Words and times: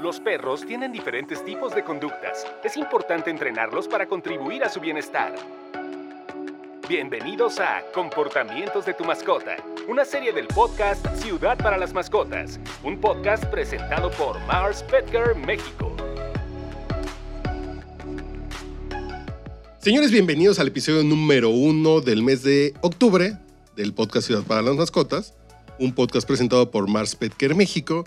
Los 0.00 0.18
perros 0.18 0.64
tienen 0.66 0.92
diferentes 0.92 1.44
tipos 1.44 1.74
de 1.74 1.84
conductas. 1.84 2.46
Es 2.64 2.78
importante 2.78 3.28
entrenarlos 3.28 3.86
para 3.86 4.06
contribuir 4.06 4.64
a 4.64 4.70
su 4.70 4.80
bienestar. 4.80 5.34
Bienvenidos 6.88 7.60
a 7.60 7.82
Comportamientos 7.92 8.86
de 8.86 8.94
tu 8.94 9.04
mascota, 9.04 9.56
una 9.88 10.06
serie 10.06 10.32
del 10.32 10.46
podcast 10.46 11.06
Ciudad 11.16 11.58
para 11.58 11.76
las 11.76 11.92
Mascotas, 11.92 12.58
un 12.82 12.98
podcast 12.98 13.44
presentado 13.44 14.10
por 14.12 14.40
Mars 14.46 14.82
Petker 14.90 15.34
México. 15.36 15.94
Señores, 19.80 20.10
bienvenidos 20.10 20.58
al 20.60 20.68
episodio 20.68 21.04
número 21.04 21.50
uno 21.50 22.00
del 22.00 22.22
mes 22.22 22.42
de 22.42 22.72
octubre 22.80 23.36
del 23.76 23.92
podcast 23.92 24.28
Ciudad 24.28 24.44
para 24.44 24.62
las 24.62 24.76
Mascotas, 24.76 25.34
un 25.78 25.94
podcast 25.94 26.26
presentado 26.26 26.70
por 26.70 26.88
Mars 26.88 27.14
Petker 27.14 27.54
México. 27.54 28.04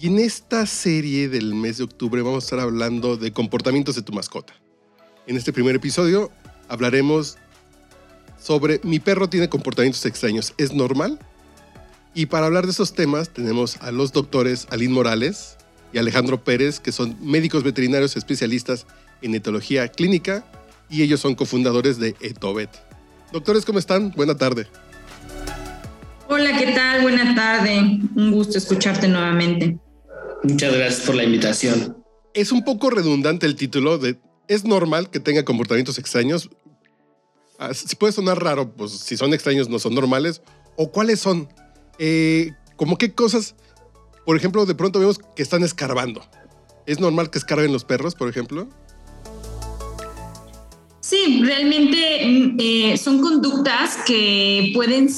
Y 0.00 0.08
en 0.08 0.18
esta 0.18 0.66
serie 0.66 1.28
del 1.28 1.54
mes 1.54 1.78
de 1.78 1.84
octubre 1.84 2.20
vamos 2.22 2.44
a 2.44 2.46
estar 2.46 2.60
hablando 2.60 3.16
de 3.16 3.32
comportamientos 3.32 3.94
de 3.94 4.02
tu 4.02 4.12
mascota. 4.12 4.52
En 5.26 5.36
este 5.36 5.52
primer 5.52 5.76
episodio 5.76 6.30
hablaremos 6.68 7.38
sobre 8.40 8.80
mi 8.82 8.98
perro 8.98 9.28
tiene 9.28 9.48
comportamientos 9.48 10.04
extraños, 10.04 10.52
¿es 10.58 10.74
normal? 10.74 11.18
Y 12.12 12.26
para 12.26 12.46
hablar 12.46 12.64
de 12.64 12.72
esos 12.72 12.94
temas 12.94 13.30
tenemos 13.30 13.76
a 13.78 13.92
los 13.92 14.12
doctores 14.12 14.66
Aline 14.70 14.92
Morales 14.92 15.56
y 15.92 15.98
Alejandro 15.98 16.42
Pérez, 16.42 16.80
que 16.80 16.92
son 16.92 17.16
médicos 17.22 17.62
veterinarios 17.62 18.16
especialistas 18.16 18.86
en 19.22 19.34
etología 19.34 19.88
clínica 19.88 20.44
y 20.90 21.02
ellos 21.02 21.20
son 21.20 21.34
cofundadores 21.34 21.98
de 21.98 22.16
Etovet. 22.20 22.70
Doctores, 23.32 23.64
¿cómo 23.64 23.78
están? 23.78 24.10
Buena 24.10 24.36
tarde. 24.36 24.66
Hola, 26.28 26.56
¿qué 26.58 26.72
tal? 26.72 27.02
Buena 27.02 27.34
tarde. 27.34 28.00
Un 28.16 28.32
gusto 28.32 28.58
escucharte 28.58 29.08
nuevamente. 29.08 29.78
Muchas 30.44 30.74
gracias 30.74 31.06
por 31.06 31.14
la 31.14 31.24
invitación. 31.24 31.96
Es 32.34 32.52
un 32.52 32.64
poco 32.64 32.90
redundante 32.90 33.46
el 33.46 33.56
título 33.56 33.96
de 33.96 34.18
¿Es 34.46 34.64
normal 34.64 35.08
que 35.08 35.18
tenga 35.18 35.42
comportamientos 35.44 35.98
extraños? 35.98 36.50
Ah, 37.58 37.72
si 37.72 37.96
puede 37.96 38.12
sonar 38.12 38.42
raro, 38.42 38.70
pues 38.70 38.92
si 38.92 39.16
son 39.16 39.32
extraños 39.32 39.70
no 39.70 39.78
son 39.78 39.94
normales. 39.94 40.42
¿O 40.76 40.90
cuáles 40.90 41.20
son? 41.20 41.48
Eh, 41.98 42.52
¿Cómo 42.76 42.98
qué 42.98 43.14
cosas? 43.14 43.54
Por 44.26 44.36
ejemplo, 44.36 44.66
de 44.66 44.74
pronto 44.74 44.98
vemos 44.98 45.18
que 45.34 45.42
están 45.42 45.62
escarbando. 45.62 46.22
¿Es 46.84 47.00
normal 47.00 47.30
que 47.30 47.38
escarben 47.38 47.72
los 47.72 47.84
perros, 47.84 48.14
por 48.14 48.28
ejemplo? 48.28 48.68
Sí, 51.00 51.42
realmente 51.42 52.26
mm, 52.26 52.56
eh, 52.60 52.96
son 52.98 53.22
conductas 53.22 53.96
que 54.06 54.72
pueden 54.74 55.08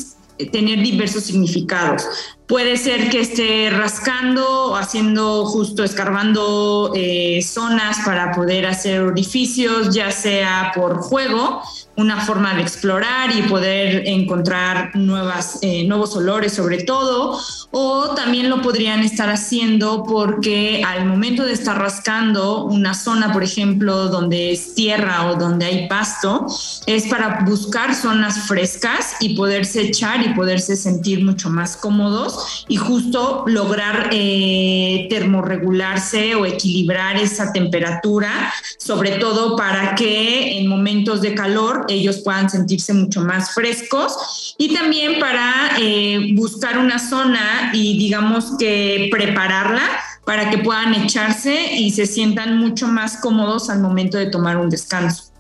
tener 0.53 0.83
diversos 0.83 1.25
significados. 1.25 2.05
Puede 2.47 2.77
ser 2.77 3.11
que 3.11 3.20
esté 3.20 3.70
rascando 3.70 4.77
haciendo 4.77 5.47
justo 5.47 5.83
escarbando 5.83 6.93
eh, 6.95 7.41
zonas 7.43 7.98
para 8.05 8.33
poder 8.33 8.67
hacer 8.67 9.01
orificios, 9.01 9.93
ya 9.95 10.12
sea 10.12 10.70
por 10.75 10.98
juego, 10.98 11.62
una 11.97 12.21
forma 12.21 12.55
de 12.55 12.63
explorar 12.63 13.35
y 13.35 13.43
poder 13.43 14.07
encontrar 14.07 14.95
nuevas, 14.95 15.59
eh, 15.63 15.85
nuevos 15.87 16.15
olores 16.15 16.53
sobre 16.53 16.85
todo, 16.85 17.39
o 17.71 18.15
también 18.15 18.51
lo 18.51 18.63
podrían 18.63 19.01
estar 19.01 19.31
haciendo 19.31 20.05
porque 20.05 20.83
al 20.87 21.07
momento 21.07 21.45
de 21.45 21.53
estar 21.53 21.79
rascando 21.79 22.65
una 22.65 22.95
zona, 22.95 23.33
por 23.33 23.43
ejemplo, 23.43 24.09
donde 24.09 24.53
es 24.53 24.75
tierra 24.75 25.31
o 25.31 25.37
donde 25.37 25.67
hay 25.67 25.89
pasto, 25.89 26.47
es 26.87 27.07
para 27.07 27.41
buscar 27.47 27.95
zonas 27.95 28.47
frescas 28.47 29.17
y 29.21 29.35
poderse 29.35 29.83
echar 29.83 30.25
y 30.25 30.35
poderse 30.35 30.77
sentir 30.77 31.25
mucho 31.25 31.49
más 31.51 31.77
cómodos 31.77 32.65
y 32.69 32.77
justo 32.77 33.45
lograr 33.47 34.11
eh, 34.13 35.07
termorregularse 35.09 36.35
o 36.35 36.45
equilibrar 36.45 37.17
esa 37.17 37.53
temperatura, 37.53 38.53
sobre 38.79 39.13
todo 39.13 39.57
para 39.57 39.95
que 39.95 40.59
en 40.59 40.69
momentos 40.69 41.23
de 41.23 41.35
calor 41.35 41.86
ellos 41.89 42.19
puedan 42.19 42.51
sentirse 42.51 42.93
mucho 42.93 43.21
más 43.21 43.55
frescos 43.55 44.55
y 44.59 44.75
también 44.75 45.19
para 45.19 45.77
eh, 45.81 46.33
buscar 46.35 46.79
una 46.79 46.99
zona 46.99 47.71
y 47.73 47.99
digamos 47.99 48.57
que 48.59 49.09
prepararla 49.11 49.83
para 50.25 50.51
que 50.51 50.59
puedan 50.59 50.95
echarse 50.95 51.75
y 51.77 51.91
se 51.93 52.07
sientan 52.07 52.59
mucho 52.59 52.89
más 52.89 53.19
cómodos 53.19 53.71
al 53.71 53.81
momento 53.81 54.19
de 54.19 54.27
tomar 54.27 54.57
un 54.57 54.69
descanso. 54.69 55.33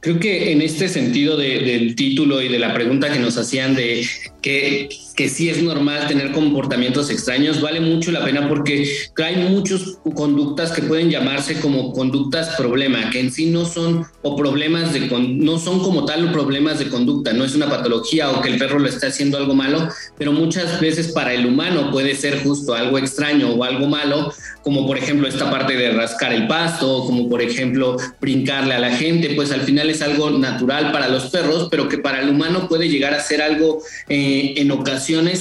Creo 0.00 0.20
que 0.20 0.52
en 0.52 0.62
este 0.62 0.88
sentido 0.88 1.36
del 1.36 1.94
título 1.94 2.40
y 2.40 2.48
de 2.48 2.58
la 2.58 2.72
pregunta 2.72 3.12
que 3.12 3.18
nos 3.18 3.36
hacían 3.36 3.74
de 3.74 4.06
que 4.40 4.88
que 5.18 5.28
sí 5.28 5.50
es 5.50 5.60
normal 5.60 6.06
tener 6.06 6.30
comportamientos 6.30 7.10
extraños, 7.10 7.60
vale 7.60 7.80
mucho 7.80 8.12
la 8.12 8.24
pena 8.24 8.48
porque 8.48 8.88
hay 9.16 9.34
muchas 9.50 9.98
conductas 10.14 10.70
que 10.70 10.82
pueden 10.82 11.10
llamarse 11.10 11.58
como 11.58 11.92
conductas 11.92 12.54
problema, 12.56 13.10
que 13.10 13.18
en 13.18 13.32
sí 13.32 13.46
no 13.46 13.64
son 13.64 14.06
o 14.22 14.36
problemas 14.36 14.92
de 14.92 15.00
no 15.08 15.58
son 15.58 15.80
como 15.80 16.04
tal 16.04 16.30
problemas 16.30 16.78
de 16.78 16.88
conducta, 16.88 17.32
no 17.32 17.44
es 17.44 17.56
una 17.56 17.68
patología 17.68 18.30
o 18.30 18.40
que 18.40 18.50
el 18.50 18.58
perro 18.58 18.78
lo 18.78 18.86
está 18.86 19.08
haciendo 19.08 19.38
algo 19.38 19.56
malo, 19.56 19.88
pero 20.16 20.30
muchas 20.30 20.80
veces 20.80 21.08
para 21.08 21.34
el 21.34 21.46
humano 21.46 21.90
puede 21.90 22.14
ser 22.14 22.40
justo 22.44 22.74
algo 22.74 22.96
extraño 22.96 23.50
o 23.50 23.64
algo 23.64 23.88
malo, 23.88 24.32
como 24.62 24.86
por 24.86 24.98
ejemplo 24.98 25.26
esta 25.26 25.50
parte 25.50 25.74
de 25.74 25.90
rascar 25.90 26.32
el 26.32 26.46
pasto, 26.46 27.04
como 27.06 27.28
por 27.28 27.42
ejemplo 27.42 27.96
brincarle 28.20 28.74
a 28.74 28.78
la 28.78 28.94
gente, 28.94 29.30
pues 29.34 29.50
al 29.50 29.62
final 29.62 29.90
es 29.90 30.00
algo 30.00 30.30
natural 30.30 30.92
para 30.92 31.08
los 31.08 31.24
perros, 31.24 31.66
pero 31.72 31.88
que 31.88 31.98
para 31.98 32.20
el 32.20 32.28
humano 32.28 32.68
puede 32.68 32.88
llegar 32.88 33.14
a 33.14 33.20
ser 33.20 33.42
algo 33.42 33.82
eh, 34.08 34.54
en 34.58 34.70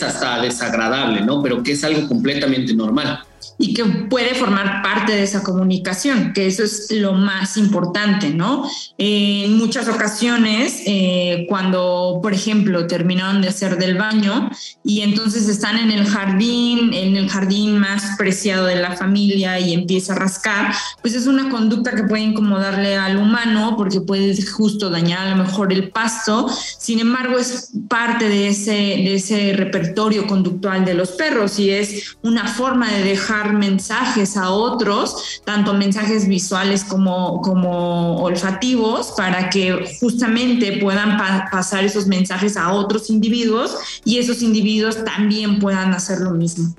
hasta 0.03 0.41
desagradable, 0.41 1.21
¿no? 1.21 1.41
Pero 1.41 1.61
que 1.61 1.73
es 1.73 1.83
algo 1.83 2.07
completamente 2.07 2.73
normal 2.73 3.26
y 3.57 3.73
que 3.73 3.85
puede 3.85 4.35
formar 4.35 4.81
parte 4.83 5.13
de 5.13 5.23
esa 5.23 5.43
comunicación, 5.43 6.33
que 6.33 6.47
eso 6.47 6.63
es 6.63 6.87
lo 6.91 7.13
más 7.13 7.57
importante, 7.57 8.29
¿no? 8.29 8.69
en 8.97 9.57
muchas 9.57 9.87
ocasiones, 9.87 10.81
eh, 10.85 11.45
cuando, 11.47 12.19
por 12.21 12.33
ejemplo, 12.33 12.87
terminaron 12.87 13.41
de 13.41 13.49
hacer 13.49 13.77
del 13.77 13.97
baño 13.97 14.49
y 14.83 15.01
entonces 15.01 15.47
están 15.47 15.77
en 15.77 15.91
el 15.91 16.05
jardín, 16.05 16.93
en 16.93 17.15
el 17.15 17.29
jardín 17.29 17.77
más 17.77 18.17
preciado 18.17 18.65
de 18.65 18.75
la 18.75 18.95
familia 18.95 19.59
y 19.59 19.73
empieza 19.73 20.13
a 20.13 20.17
rascar, 20.17 20.73
pues 21.01 21.13
es 21.13 21.27
una 21.27 21.49
conducta 21.49 21.95
que 21.95 22.03
puede 22.03 22.23
incomodarle 22.23 22.97
al 22.97 23.17
humano 23.17 23.75
porque 23.77 24.01
puede 24.01 24.35
justo 24.45 24.89
dañar 24.89 25.27
a 25.27 25.35
lo 25.35 25.43
mejor 25.43 25.71
el 25.71 25.89
pasto, 25.89 26.49
sin 26.79 26.99
embargo 26.99 27.37
es 27.37 27.71
parte 27.87 28.29
de 28.29 28.47
ese, 28.47 28.71
de 28.71 29.15
ese 29.15 29.53
repertorio 29.53 30.25
conductual 30.27 30.85
de 30.85 30.93
los 30.93 31.11
perros 31.11 31.59
y 31.59 31.69
es 31.69 32.17
una 32.23 32.47
forma 32.47 32.91
de 32.91 33.03
dejar 33.03 33.36
mensajes 33.45 34.37
a 34.37 34.49
otros, 34.51 35.41
tanto 35.45 35.73
mensajes 35.73 36.27
visuales 36.27 36.83
como, 36.83 37.41
como 37.41 38.21
olfativos, 38.21 39.13
para 39.17 39.49
que 39.49 39.97
justamente 39.99 40.77
puedan 40.77 41.17
pasar 41.51 41.83
esos 41.83 42.07
mensajes 42.07 42.57
a 42.57 42.71
otros 42.73 43.09
individuos 43.09 43.75
y 44.05 44.17
esos 44.17 44.41
individuos 44.41 45.03
también 45.03 45.59
puedan 45.59 45.93
hacer 45.93 46.19
lo 46.19 46.31
mismo. 46.31 46.75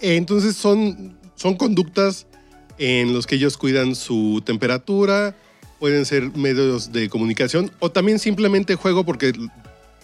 Entonces 0.00 0.56
son, 0.56 1.16
son 1.36 1.56
conductas 1.56 2.26
en 2.78 3.12
los 3.12 3.26
que 3.26 3.36
ellos 3.36 3.56
cuidan 3.56 3.94
su 3.94 4.42
temperatura, 4.44 5.36
pueden 5.78 6.04
ser 6.04 6.36
medios 6.36 6.92
de 6.92 7.08
comunicación 7.08 7.70
o 7.78 7.90
también 7.90 8.18
simplemente 8.18 8.74
juego 8.74 9.04
porque 9.04 9.32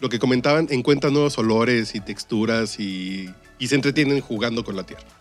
lo 0.01 0.09
que 0.09 0.19
comentaban 0.19 0.69
encuentran 0.71 1.13
nuevos 1.13 1.39
olores 1.39 1.95
y 1.95 2.01
texturas 2.01 2.79
y, 2.79 3.29
y 3.59 3.69
se 3.69 3.75
entretienen 3.75 4.21
jugando 4.21 4.65
con 4.65 4.77
la 4.77 4.85
tierra. 4.85 5.18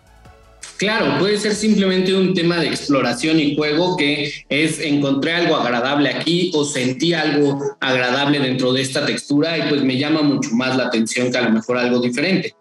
Claro, 0.77 1.17
puede 1.19 1.39
ser 1.39 1.55
simplemente 1.55 2.13
un 2.13 2.33
tema 2.33 2.57
de 2.57 2.67
exploración 2.67 3.39
y 3.39 3.55
juego 3.55 3.97
que 3.97 4.45
es 4.47 4.79
encontré 4.79 5.33
algo 5.33 5.55
agradable 5.55 6.09
aquí 6.09 6.51
o 6.53 6.63
sentí 6.65 7.13
algo 7.13 7.59
agradable 7.79 8.39
dentro 8.39 8.73
de 8.73 8.83
esta 8.83 9.05
textura 9.05 9.57
y 9.57 9.69
pues 9.69 9.83
me 9.83 9.97
llama 9.97 10.21
mucho 10.21 10.51
más 10.51 10.77
la 10.77 10.85
atención 10.85 11.31
que 11.31 11.37
a 11.37 11.41
lo 11.41 11.51
mejor 11.51 11.77
algo 11.77 11.99
diferente. 11.99 12.55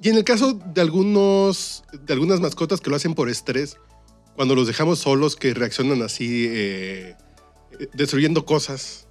Y 0.00 0.08
en 0.08 0.16
el 0.16 0.24
caso 0.24 0.52
de 0.52 0.80
algunos, 0.80 1.84
de 1.92 2.12
algunas 2.12 2.40
mascotas 2.40 2.80
que 2.80 2.88
lo 2.88 2.96
hacen 2.96 3.14
por 3.14 3.28
estrés, 3.28 3.76
cuando 4.34 4.54
los 4.54 4.66
dejamos 4.66 4.98
solos, 4.98 5.36
que 5.36 5.52
reaccionan 5.54 6.02
así, 6.02 6.46
eh, 6.48 7.14
destruyendo 7.94 8.44
cosas, 8.44 9.04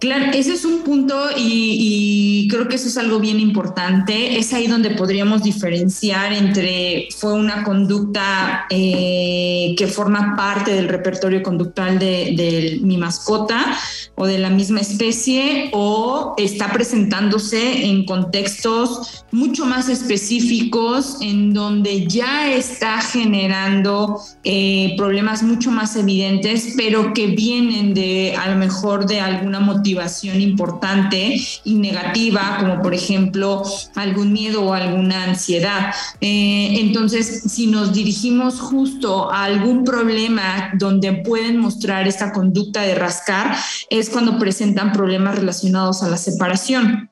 Claro, 0.00 0.32
ese 0.32 0.54
es 0.54 0.64
un 0.64 0.82
punto 0.82 1.14
y, 1.36 2.29
creo 2.50 2.68
que 2.68 2.76
eso 2.76 2.88
es 2.88 2.96
algo 2.98 3.18
bien 3.18 3.40
importante. 3.40 4.38
Es 4.38 4.52
ahí 4.52 4.66
donde 4.66 4.90
podríamos 4.90 5.42
diferenciar 5.42 6.32
entre 6.32 7.08
fue 7.16 7.32
una 7.32 7.64
conducta 7.64 8.66
eh, 8.70 9.74
que 9.76 9.86
forma 9.86 10.36
parte 10.36 10.72
del 10.72 10.88
repertorio 10.88 11.42
conductual 11.42 11.98
de, 11.98 12.78
mi 12.82 12.96
mascota 12.96 13.76
o 14.14 14.26
de 14.26 14.38
la 14.38 14.50
misma 14.50 14.80
especie 14.80 15.70
o 15.72 16.34
está 16.36 16.72
presentándose 16.72 17.86
en 17.86 18.04
contextos 18.04 19.24
mucho 19.32 19.64
más 19.64 19.88
específicos 19.88 21.18
en 21.20 21.52
donde 21.52 22.06
ya 22.06 22.50
está 22.50 23.00
generando 23.00 24.20
eh, 24.44 24.94
problemas 24.96 25.42
mucho 25.42 25.70
más 25.70 25.96
evidentes, 25.96 26.74
pero 26.76 27.12
que 27.12 27.28
vienen 27.28 27.94
de 27.94 28.34
a 28.36 28.50
lo 28.50 28.56
mejor 28.56 29.06
de 29.06 29.20
alguna 29.20 29.60
motivación 29.60 29.80
motivación 29.80 30.40
importante 30.40 31.40
y 31.64 31.74
negativa, 31.74 32.39
como 32.60 32.82
por 32.82 32.94
ejemplo 32.94 33.62
algún 33.94 34.32
miedo 34.32 34.62
o 34.62 34.72
alguna 34.72 35.24
ansiedad. 35.24 35.94
Eh, 36.20 36.76
entonces, 36.80 37.42
si 37.48 37.66
nos 37.66 37.92
dirigimos 37.92 38.60
justo 38.60 39.30
a 39.30 39.44
algún 39.44 39.84
problema 39.84 40.70
donde 40.74 41.12
pueden 41.12 41.58
mostrar 41.58 42.06
esta 42.06 42.32
conducta 42.32 42.82
de 42.82 42.94
rascar, 42.94 43.56
es 43.88 44.10
cuando 44.10 44.38
presentan 44.38 44.92
problemas 44.92 45.36
relacionados 45.36 46.02
a 46.02 46.08
la 46.08 46.16
separación 46.16 47.10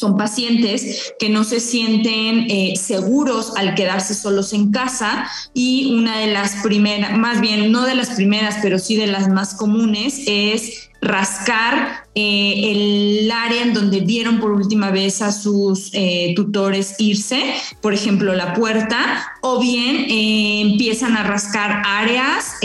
son 0.00 0.16
pacientes 0.16 1.12
que 1.18 1.28
no 1.28 1.44
se 1.44 1.60
sienten 1.60 2.46
eh, 2.50 2.74
seguros 2.80 3.52
al 3.56 3.74
quedarse 3.74 4.14
solos 4.14 4.54
en 4.54 4.72
casa 4.72 5.28
y 5.52 5.92
una 5.92 6.18
de 6.18 6.28
las 6.28 6.62
primeras, 6.62 7.18
más 7.18 7.42
bien 7.42 7.70
no 7.70 7.84
de 7.84 7.94
las 7.94 8.10
primeras, 8.10 8.56
pero 8.62 8.78
sí 8.78 8.96
de 8.96 9.06
las 9.06 9.28
más 9.28 9.54
comunes 9.54 10.22
es 10.26 10.90
rascar 11.02 12.04
eh, 12.16 12.72
el 12.72 13.30
área 13.30 13.62
en 13.62 13.72
donde 13.72 14.00
vieron 14.00 14.40
por 14.40 14.50
última 14.50 14.90
vez 14.90 15.22
a 15.22 15.30
sus 15.30 15.90
eh, 15.92 16.32
tutores 16.34 16.96
irse, 16.98 17.40
por 17.80 17.94
ejemplo 17.94 18.34
la 18.34 18.52
puerta, 18.52 19.26
o 19.42 19.60
bien 19.60 20.06
eh, 20.08 20.60
empiezan 20.60 21.16
a 21.16 21.22
rascar 21.22 21.82
áreas 21.86 22.56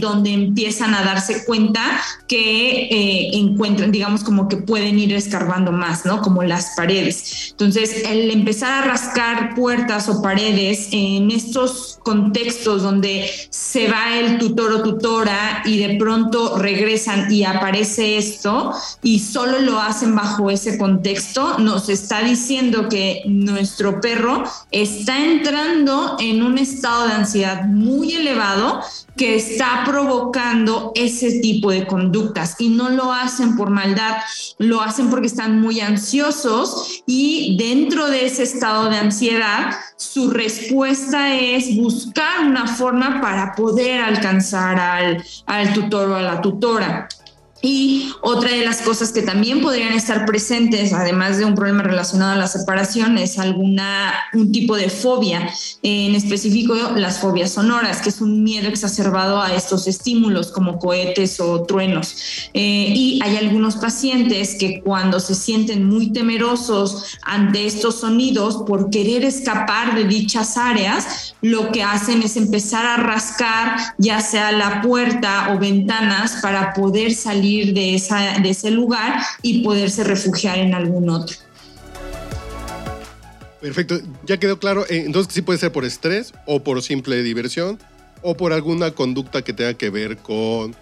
donde 0.00 0.32
empiezan 0.32 0.94
a 0.94 1.02
darse 1.02 1.44
cuenta 1.44 2.00
que 2.28 3.30
encuentran, 3.32 3.90
digamos, 3.90 4.22
como 4.22 4.48
que 4.48 4.58
pueden 4.58 4.98
ir 4.98 5.14
escarbando 5.14 5.72
más, 5.72 6.04
¿no? 6.04 6.20
Como 6.20 6.42
las 6.42 6.74
paredes. 6.76 7.48
Entonces, 7.50 8.04
el 8.04 8.30
empezar 8.30 8.82
a 8.82 8.86
rascar 8.86 9.54
puertas 9.54 10.08
o 10.08 10.20
paredes 10.20 10.88
en 10.92 11.30
estos 11.30 11.98
contextos 12.02 12.82
donde 12.82 13.30
se 13.50 13.88
va 13.88 14.18
el 14.18 14.38
tutor 14.38 14.72
o 14.72 14.82
tutora 14.82 15.62
y 15.64 15.78
de 15.78 15.96
pronto 15.96 16.58
regresan 16.58 17.32
y 17.32 17.44
aparece 17.44 18.18
esto, 18.18 18.74
y 19.02 19.20
solo 19.20 19.58
lo 19.60 19.80
hacen 19.80 20.14
bajo 20.14 20.50
ese 20.50 20.78
contexto, 20.78 21.58
nos 21.58 21.88
está 21.88 22.22
diciendo 22.22 22.88
que 22.88 23.22
nuestro 23.26 24.00
perro 24.00 24.44
está 24.70 25.24
entrando 25.24 26.16
en 26.18 26.42
un 26.42 26.58
estado 26.58 27.06
de 27.06 27.14
ansiedad 27.14 27.64
muy 27.64 28.14
elevado 28.14 28.80
que 29.16 29.36
está 29.36 29.82
provocando 29.84 30.92
ese 30.94 31.40
tipo 31.40 31.70
de 31.70 31.86
conductas 31.86 32.56
y 32.58 32.70
no 32.70 32.88
lo 32.88 33.12
hacen 33.12 33.56
por 33.56 33.68
maldad, 33.70 34.16
lo 34.58 34.80
hacen 34.80 35.10
porque 35.10 35.26
están 35.26 35.60
muy 35.60 35.80
ansiosos 35.80 37.02
y 37.06 37.56
dentro 37.58 38.08
de 38.08 38.26
ese 38.26 38.44
estado 38.44 38.88
de 38.88 38.96
ansiedad 38.96 39.76
su 39.96 40.30
respuesta 40.30 41.34
es 41.36 41.76
buscar 41.76 42.46
una 42.46 42.66
forma 42.66 43.20
para 43.20 43.54
poder 43.54 44.00
alcanzar 44.00 44.78
al, 44.78 45.22
al 45.46 45.74
tutor 45.74 46.10
o 46.10 46.16
a 46.16 46.22
la 46.22 46.40
tutora. 46.40 47.08
Y 47.62 48.12
otra 48.22 48.50
de 48.50 48.64
las 48.64 48.80
cosas 48.80 49.12
que 49.12 49.22
también 49.22 49.60
podrían 49.60 49.92
estar 49.92 50.24
presentes, 50.24 50.92
además 50.92 51.36
de 51.36 51.44
un 51.44 51.54
problema 51.54 51.82
relacionado 51.82 52.32
a 52.32 52.36
la 52.36 52.48
separación, 52.48 53.18
es 53.18 53.38
alguna 53.38 54.14
un 54.32 54.50
tipo 54.50 54.76
de 54.76 54.88
fobia, 54.88 55.50
en 55.82 56.14
específico 56.14 56.74
las 56.96 57.18
fobias 57.18 57.52
sonoras, 57.52 58.00
que 58.00 58.08
es 58.08 58.20
un 58.20 58.42
miedo 58.42 58.68
exacerbado 58.68 59.40
a 59.40 59.54
estos 59.54 59.86
estímulos 59.86 60.52
como 60.52 60.78
cohetes 60.78 61.40
o 61.40 61.64
truenos. 61.64 62.48
Eh, 62.54 62.92
y 62.94 63.20
hay 63.22 63.36
algunos 63.36 63.76
pacientes 63.76 64.54
que 64.54 64.80
cuando 64.80 65.20
se 65.20 65.34
sienten 65.34 65.86
muy 65.86 66.12
temerosos 66.12 67.18
ante 67.22 67.66
estos 67.66 68.00
sonidos, 68.00 68.64
por 68.66 68.90
querer 68.90 69.24
escapar 69.24 69.94
de 69.94 70.04
dichas 70.04 70.56
áreas, 70.56 71.34
lo 71.42 71.72
que 71.72 71.82
hacen 71.82 72.22
es 72.22 72.36
empezar 72.36 72.86
a 72.86 72.96
rascar 72.96 73.76
ya 73.98 74.20
sea 74.20 74.52
la 74.52 74.82
puerta 74.82 75.52
o 75.54 75.58
ventanas 75.58 76.38
para 76.42 76.72
poder 76.72 77.14
salir 77.14 77.49
de, 77.74 77.94
ese 77.94 78.70
lugar 78.70 79.20
y 79.42 79.62
poderse 79.62 80.04
refugiar 80.04 80.58
en 80.58 80.74
algún 80.74 81.08
otro. 81.08 81.36
Perfecto, 83.60 84.00
ya 84.26 84.38
quedó 84.38 84.58
claro. 84.58 84.84
Eh, 84.88 85.02
entonces 85.04 85.34
sí 85.34 85.42
puede 85.42 85.58
ser 85.58 85.72
por 85.72 85.84
estrés 85.84 86.32
o 86.46 86.62
por 86.62 86.82
simple 86.82 87.22
diversión 87.22 87.78
o 88.22 88.36
por 88.36 88.52
alguna 88.52 88.92
conducta 88.92 89.42
que 89.42 89.52
tenga 89.52 89.74
que 89.74 89.90
ver 89.90 90.18
con, 90.18 90.74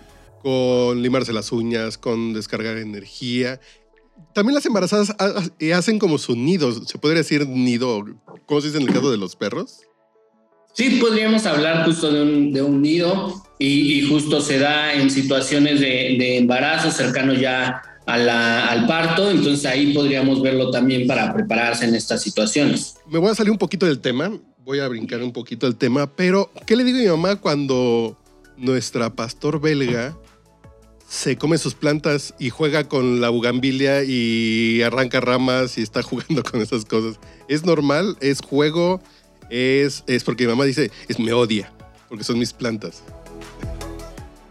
con 0.43 1.03
limarse 1.03 1.33
las 1.33 1.51
uñas, 1.53 1.99
con 1.99 2.33
descargar 2.35 2.77
energía. 2.77 3.61
También 4.33 4.55
las 4.55 4.67
embarazadas 4.67 5.15
hacen 5.75 5.99
como 5.99 6.19
su 6.19 6.37
nido, 6.37 6.73
se 6.85 6.99
podría 6.99 7.19
decir 7.19 7.49
nido, 7.49 8.05
¿cómo 8.47 8.61
se 8.61 8.69
dice 8.69 8.79
en 8.79 8.89
el 8.89 8.95
caso 8.95 9.11
de 9.11 9.17
los 9.17 9.37
perros? 9.37 9.88
Sí, 10.79 10.91
podríamos 11.01 11.45
hablar 11.45 11.85
justo 11.85 12.13
de 12.13 12.63
un, 12.63 12.83
nido 12.83 13.43
y, 13.59 14.09
justo 14.09 14.41
se 14.41 14.61
da 14.61 14.95
en 14.95 15.11
situaciones 15.11 15.81
de, 15.81 16.39
embarazo 16.39 16.93
cercano 16.93 17.35
ya 17.35 17.83
al 18.07 18.87
parto, 18.87 19.29
entonces 19.29 19.67
ahí 19.67 19.93
podríamos 19.93 20.41
verlo 20.41 20.71
también 20.71 21.09
para 21.09 21.35
prepararse 21.35 21.85
en 21.85 21.97
estas 21.97 22.23
situaciones. 22.23 22.95
Me 23.09 23.19
voy 23.19 23.29
a 23.29 23.35
salir 23.35 23.51
un 23.51 23.59
poquito 23.59 23.87
del 23.87 23.99
tema, 23.99 24.31
voy 24.65 24.79
a 24.79 24.87
brincar 24.87 25.21
un 25.21 25.33
poquito 25.33 25.67
del 25.67 25.75
tema, 25.75 26.15
pero 26.15 26.49
¿qué 26.65 26.77
le 26.77 26.85
digo 26.85 26.99
a 26.99 27.03
mi 27.03 27.09
mamá 27.09 27.41
cuando 27.41 28.17
nuestra 28.57 29.13
pastor 29.13 29.61
belga 29.61 30.17
se 31.09 31.37
come 31.37 31.59
sus 31.59 31.75
plantas 31.75 32.35
y 32.39 32.51
juega 32.51 32.85
con 32.85 33.21
la 33.21 33.31
bugambilia 33.31 34.05
y 34.05 34.81
arranca 34.83 35.21
ramas 35.21 35.77
y 35.77 35.83
está 35.83 36.03
jugando 36.05 36.45
con 36.45 36.61
esas 36.63 36.85
cosas? 36.85 37.19
¿Es 37.49 37.65
normal? 37.65 38.17
¿Es 38.21 38.41
juego? 38.43 39.03
¿Es, 39.51 40.05
es 40.07 40.25
porque 40.25 40.45
mi 40.45 40.51
mamá 40.51 40.65
dice, 40.65 40.91
es 41.09 41.19
me 41.19 41.33
odia, 41.33 41.73
porque 42.09 42.25
son 42.25 42.39
mis 42.39 42.53
plantas? 42.53 43.03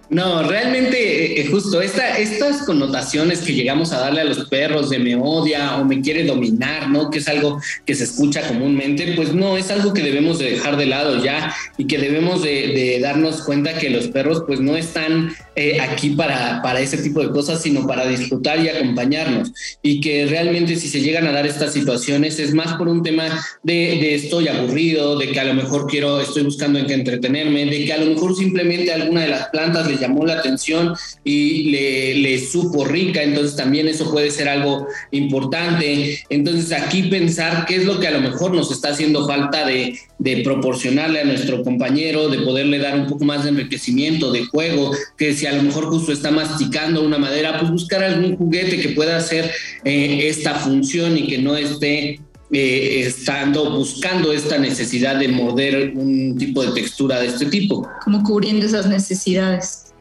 No, 0.10 0.42
realmente, 0.44 1.42
eh, 1.42 1.48
justo 1.48 1.82
esta, 1.82 2.18
estas 2.18 2.64
connotaciones 2.64 3.40
que 3.40 3.54
llegamos 3.54 3.92
a 3.92 4.00
darle 4.00 4.22
a 4.22 4.24
los 4.24 4.48
perros 4.48 4.90
de 4.90 5.00
me 5.00 5.18
odia 5.18 5.76
o 5.78 5.84
me 5.84 6.00
quiere 6.00 6.24
dominar, 6.24 6.90
¿no? 6.90 7.10
Que 7.10 7.18
es 7.18 7.28
algo 7.28 7.60
que 7.86 7.94
se 7.94 8.06
escucha 8.06 8.48
comúnmente, 8.48 9.14
pues 9.18 9.34
no, 9.34 9.58
es 9.58 9.70
algo 9.70 9.94
que 9.94 10.02
debemos 10.02 10.40
de 10.40 10.52
dejar 10.52 10.78
de 10.78 10.86
lado 10.86 11.22
ya 11.22 11.54
y 11.78 11.88
que 11.88 11.98
debemos 11.98 12.42
de, 12.42 13.00
darnos 13.02 13.42
cuenta 13.42 13.78
que 13.78 13.90
los 13.90 14.08
perros 14.08 14.44
pues 14.48 14.62
no 14.62 14.78
están 14.78 15.36
eh, 15.60 15.82
aquí 15.82 16.12
para, 16.12 16.62
para 16.62 16.80
ese 16.80 17.00
tipo 17.00 17.20
de 17.20 17.32
cosas, 17.32 17.64
sino 17.64 17.88
para 17.88 18.06
disfrutar 18.06 18.60
y 18.60 18.70
acompañarnos. 18.70 19.52
Y 19.82 20.00
que 20.02 20.28
realmente 20.28 20.76
si 20.76 20.88
se 20.88 21.02
llegan 21.02 21.26
a 21.26 21.32
dar 21.32 21.48
estas 21.48 21.74
situaciones 21.74 22.38
es 22.38 22.54
más 22.54 22.74
por 22.74 22.88
un 22.88 23.02
tema 23.02 23.24
de, 23.64 23.74
de 23.74 24.14
estoy 24.14 24.50
aburrido, 24.50 25.18
de 25.18 25.32
que 25.32 25.40
a 25.40 25.46
lo 25.46 25.56
mejor 25.56 25.88
quiero, 25.88 26.22
estoy 26.22 26.44
buscando 26.44 26.78
en 26.78 26.86
qué 26.86 26.94
entretenerme, 26.94 27.66
de 27.66 27.86
que 27.86 27.92
a 27.92 27.98
lo 27.98 28.06
mejor 28.06 28.36
simplemente 28.36 28.94
alguna 28.94 29.22
de 29.22 29.30
las 29.30 29.48
plantas 29.48 29.88
le 29.88 29.98
llamó 29.98 30.28
la 30.28 30.34
atención 30.34 30.94
y 31.24 31.72
le, 31.72 32.38
supo 32.38 32.86
rica, 32.86 33.24
entonces 33.24 33.56
también 33.56 33.88
eso 33.88 34.12
puede 34.12 34.30
ser 34.30 34.48
algo 34.50 34.86
importante. 35.10 36.20
Entonces 36.30 36.72
aquí 36.72 37.04
pensar 37.04 37.66
qué 37.66 37.78
es 37.78 37.86
lo 37.86 38.00
que 38.00 38.08
a 38.08 38.12
lo 38.12 38.22
mejor 38.22 38.54
nos 38.54 38.72
está 38.72 38.90
haciendo 38.90 39.26
falta 39.26 39.66
de, 39.66 39.98
proporcionarle 40.44 41.22
a 41.22 41.26
nuestro 41.26 41.64
compañero, 41.64 42.30
de 42.30 42.40
poderle 42.40 42.80
dar 42.80 43.00
un 43.00 43.08
poco 43.08 43.24
más 43.24 43.44
de 43.44 43.50
enriquecimiento, 43.50 44.32
de 44.32 44.46
juego, 44.46 44.92
que 45.18 45.34
si 45.34 45.46
a 45.46 45.54
lo 45.54 45.64
mejor 45.64 45.86
justo 45.86 46.12
está 46.12 46.32
masticando 46.32 47.04
una 47.04 47.18
madera, 47.18 47.60
pues 47.60 47.72
buscar 47.72 48.04
algún 48.04 48.36
juguete 48.36 48.80
que 48.80 48.90
pueda 48.90 49.18
hacer 49.18 49.52
eh, 49.84 50.28
esta 50.28 50.56
función 50.56 51.18
y 51.18 51.28
que 51.28 51.38
no 51.38 51.56
esté 51.56 52.20
eh, 52.52 53.04
estando 53.06 53.70
buscando 53.72 54.32
esta 54.32 54.58
necesidad 54.58 55.18
de 55.18 55.28
morder 55.28 55.94
un 55.96 56.38
tipo 56.38 56.64
de 56.64 56.72
textura 56.72 57.20
de 57.20 57.28
este 57.28 57.46
tipo. 57.46 57.88
Como 58.04 58.24
cubriendo 58.24 58.66
esas 58.66 58.88
necesidades. 58.88 59.94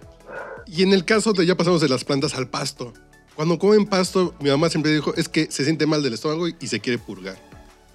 Y 0.67 0.83
en 0.83 0.93
el 0.93 1.05
caso 1.05 1.33
de 1.33 1.45
ya 1.45 1.57
pasamos 1.57 1.81
de 1.81 1.89
las 1.89 2.05
plantas 2.05 2.35
al 2.35 2.49
pasto. 2.49 2.95
Cuando 3.35 3.59
comen 3.59 3.85
pasto, 3.85 4.35
mi 4.41 4.49
mamá 4.49 4.71
siempre 4.71 4.93
dijo, 4.93 5.15
es 5.15 5.29
que 5.29 5.49
se 5.51 5.65
siente 5.65 5.87
mal 5.87 6.03
del 6.03 6.15
estómago 6.15 6.49
y 6.49 6.67
se 6.67 6.81
quiere 6.81 6.99
purgar. 6.99 7.37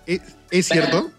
¿Es, 0.06 0.68
cierto? 0.68 1.12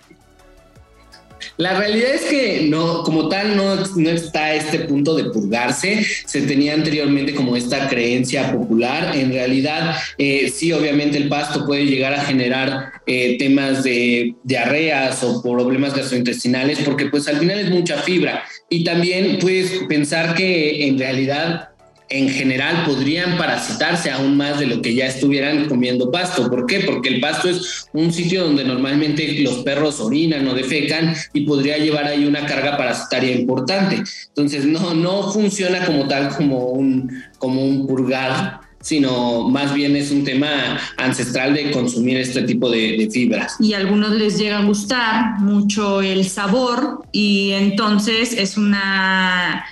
La 1.56 1.78
realidad 1.78 2.14
es 2.14 2.22
que 2.22 2.66
no, 2.68 3.02
como 3.02 3.28
tal, 3.28 3.56
no, 3.56 3.76
no 3.76 4.10
está 4.10 4.54
este 4.54 4.80
punto 4.80 5.14
de 5.14 5.24
purgarse. 5.24 6.04
Se 6.26 6.42
tenía 6.42 6.74
anteriormente 6.74 7.34
como 7.34 7.56
esta 7.56 7.88
creencia 7.88 8.52
popular. 8.52 9.16
En 9.16 9.32
realidad, 9.32 9.96
eh, 10.18 10.50
sí, 10.54 10.72
obviamente 10.72 11.18
el 11.18 11.28
pasto 11.28 11.66
puede 11.66 11.86
llegar 11.86 12.14
a 12.14 12.24
generar 12.24 12.92
eh, 13.06 13.36
temas 13.38 13.82
de 13.82 14.34
diarreas 14.44 15.22
o 15.22 15.42
problemas 15.42 15.94
gastrointestinales, 15.94 16.80
porque 16.80 17.06
pues 17.06 17.28
al 17.28 17.36
final 17.36 17.58
es 17.58 17.70
mucha 17.70 17.98
fibra. 17.98 18.44
Y 18.68 18.84
también 18.84 19.38
puedes 19.38 19.84
pensar 19.88 20.34
que 20.34 20.86
en 20.86 20.98
realidad 20.98 21.71
en 22.12 22.28
general 22.28 22.84
podrían 22.84 23.38
parasitarse 23.38 24.10
aún 24.10 24.36
más 24.36 24.60
de 24.60 24.66
lo 24.66 24.82
que 24.82 24.94
ya 24.94 25.06
estuvieran 25.06 25.66
comiendo 25.66 26.10
pasto. 26.10 26.50
¿Por 26.50 26.66
qué? 26.66 26.80
Porque 26.80 27.08
el 27.08 27.20
pasto 27.20 27.48
es 27.48 27.86
un 27.94 28.12
sitio 28.12 28.44
donde 28.44 28.64
normalmente 28.64 29.40
los 29.40 29.58
perros 29.58 29.98
orinan 29.98 30.46
o 30.46 30.54
defecan 30.54 31.14
y 31.32 31.46
podría 31.46 31.78
llevar 31.78 32.04
ahí 32.04 32.26
una 32.26 32.44
carga 32.44 32.76
parasitaria 32.76 33.34
importante. 33.34 34.02
Entonces 34.28 34.66
no, 34.66 34.92
no 34.94 35.32
funciona 35.32 35.86
como 35.86 36.06
tal 36.06 36.28
como 36.36 36.66
un, 36.66 37.22
como 37.38 37.64
un 37.64 37.86
purgar 37.86 38.60
sino 38.82 39.48
más 39.48 39.72
bien 39.72 39.96
es 39.96 40.10
un 40.10 40.24
tema 40.24 40.76
ancestral 40.98 41.54
de 41.54 41.70
consumir 41.70 42.16
este 42.18 42.42
tipo 42.42 42.68
de, 42.68 43.08
fibras. 43.12 43.56
Y 43.60 43.74
a 43.74 43.78
algunos 43.78 44.10
les 44.10 44.38
llega 44.38 44.58
a 44.58 44.64
gustar 44.64 45.38
mucho 45.38 46.02
el 46.02 46.28
sabor 46.28 47.04
y 47.12 47.52
entonces 47.52 48.32
es 48.36 48.56
una, 48.56 49.64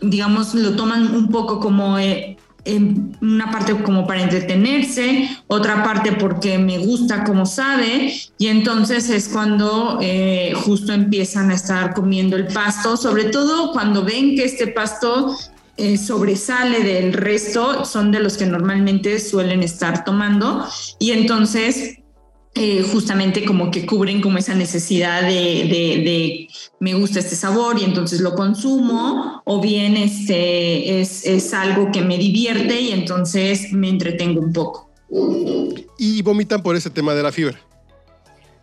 digamos, 0.00 0.54
lo 0.54 0.74
toman 0.74 1.14
un 1.14 1.28
poco 1.28 1.60
como... 1.60 1.98
Eh, 1.98 2.36
una 3.20 3.50
parte 3.50 3.74
como 3.82 4.06
para 4.06 4.22
entretenerse, 4.22 5.28
otra 5.48 5.82
parte 5.82 6.12
porque 6.12 6.58
me 6.58 6.78
gusta 6.78 7.24
como 7.24 7.44
sabe, 7.44 8.14
y 8.38 8.46
entonces 8.46 9.10
es 9.10 9.28
cuando 9.28 9.98
eh, 10.00 10.52
justo 10.54 10.92
empiezan 10.92 11.50
a 11.50 11.54
estar 11.54 11.92
comiendo 11.92 12.36
el 12.36 12.46
pasto, 12.46 12.96
sobre 12.96 13.24
todo 13.24 13.72
cuando 13.72 14.04
ven 14.04 14.36
que 14.36 14.44
este 14.44 14.68
pasto 14.68 15.36
eh, 15.76 15.98
sobresale 15.98 16.84
del 16.84 17.12
resto, 17.14 17.84
son 17.84 18.12
de 18.12 18.20
los 18.20 18.36
que 18.36 18.46
normalmente 18.46 19.18
suelen 19.18 19.64
estar 19.64 20.04
tomando, 20.04 20.64
y 21.00 21.10
entonces 21.10 21.98
eh, 22.54 22.82
justamente 22.82 23.44
como 23.44 23.70
que 23.70 23.86
cubren 23.86 24.20
como 24.20 24.36
esa 24.36 24.54
necesidad 24.54 25.22
de, 25.22 26.48
me 26.80 26.94
gusta 26.94 27.20
este 27.20 27.34
sabor 27.34 27.78
y 27.78 27.84
entonces 27.84 28.20
lo 28.20 28.34
consumo, 28.34 29.40
o 29.44 29.60
bien 29.60 29.96
este 29.96 31.00
es, 31.00 31.24
es 31.24 31.54
algo 31.54 31.90
que 31.90 32.02
me 32.02 32.18
divierte 32.18 32.80
y 32.80 32.92
entonces 32.92 33.72
me 33.72 33.88
entretengo 33.88 34.40
un 34.40 34.52
poco. 34.52 34.90
Y 35.98 36.20
vomitan 36.22 36.62
por 36.62 36.76
ese 36.76 36.90
tema 36.90 37.14
de 37.14 37.22
la 37.22 37.32
fibra. 37.32 37.58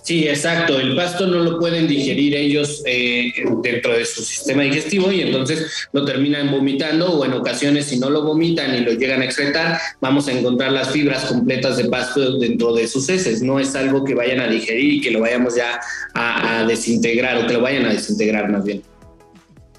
Sí, 0.01 0.27
exacto. 0.27 0.79
El 0.79 0.96
pasto 0.96 1.27
no 1.27 1.39
lo 1.39 1.60
pueden 1.60 1.88
digerir 1.88 2.34
ellos 2.36 2.82
eh, 2.86 3.32
dentro 3.62 3.94
de 3.94 4.06
su 4.06 4.24
sistema 4.24 4.63
digestivo 4.63 5.12
y 5.12 5.22
entonces 5.22 5.88
lo 5.91 6.06
terminan 6.06 6.50
vomitando 6.50 7.12
o 7.12 7.25
en 7.25 7.34
ocasiones 7.34 7.88
si 7.88 8.00
no 8.00 8.10
lo 8.10 8.24
vomitan 8.24 8.74
y 8.75 8.79
lo 8.79 8.94
llegan 8.94 9.22
a 9.22 9.25
excretar, 9.25 9.79
vamos 10.00 10.27
a 10.27 10.32
encontrar 10.32 10.72
las 10.72 10.91
fibras 10.91 11.25
completas 11.25 11.77
de 11.77 11.86
pasto 11.86 12.38
dentro 12.39 12.74
de 12.74 12.88
sus 12.88 13.10
heces. 13.10 13.41
No 13.41 13.60
es 13.60 13.75
algo 13.75 14.03
que 14.03 14.15
vayan 14.15 14.39
a 14.39 14.48
digerir 14.48 14.94
y 14.94 15.01
que 15.01 15.12
lo 15.12 15.20
vayamos 15.20 15.56
ya 15.56 15.79
a, 16.13 16.60
a 16.60 16.65
desintegrar 16.65 17.44
o 17.44 17.48
que 17.48 17.53
lo 17.53 17.62
vayan 17.62 17.86
a 17.86 17.89
desintegrar 17.89 18.50
más 18.50 18.63
bien. 18.63 18.82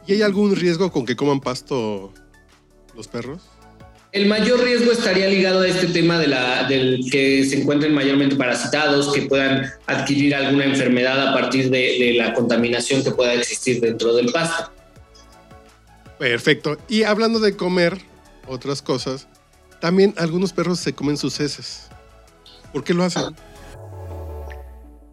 ¿Y 0.07 0.13
hay 0.13 0.23
algún 0.23 0.55
riesgo 0.55 0.93
con 0.93 1.07
que 1.07 1.17
coman 1.17 1.41
pasto 1.41 2.13
los 2.95 3.09
perros? 3.09 3.43
El 4.13 4.27
mayor 4.27 4.65
riesgo 4.65 4.91
estaría 4.91 5.29
ligado 5.29 5.61
a 5.61 5.69
este 5.69 5.87
tema 5.87 6.19
de 6.19 6.27
la, 6.27 6.65
del 6.65 7.09
que 7.13 7.45
se 7.45 7.61
encuentren 7.61 7.95
mayormente 7.95 8.35
parasitados, 8.35 9.13
que 9.13 9.23
puedan 9.23 9.71
adquirir 9.87 10.35
alguna 10.35 10.65
enfermedad 10.65 11.29
a 11.29 11.33
partir 11.33 11.71
de, 11.71 12.15
la 12.17 12.35
contaminación 12.35 13.05
que 13.05 13.13
pueda 13.13 13.35
existir 13.35 13.81
dentro 13.81 14.13
del 14.15 14.33
pasto. 14.33 14.73
Perfecto. 16.19 16.77
Y 16.89 17.05
hablando 17.05 17.39
de 17.39 17.57
comer 17.57 17.99
otras 18.49 18.83
cosas, 18.83 19.29
también 19.81 20.13
algunos 20.17 20.53
perros 20.53 20.81
se 20.81 20.93
comen 20.93 21.17
sus 21.17 21.39
heces. 21.39 21.89
¿Por 22.73 22.83
qué 22.83 22.93
lo 22.93 23.05
hacen? 23.05 23.37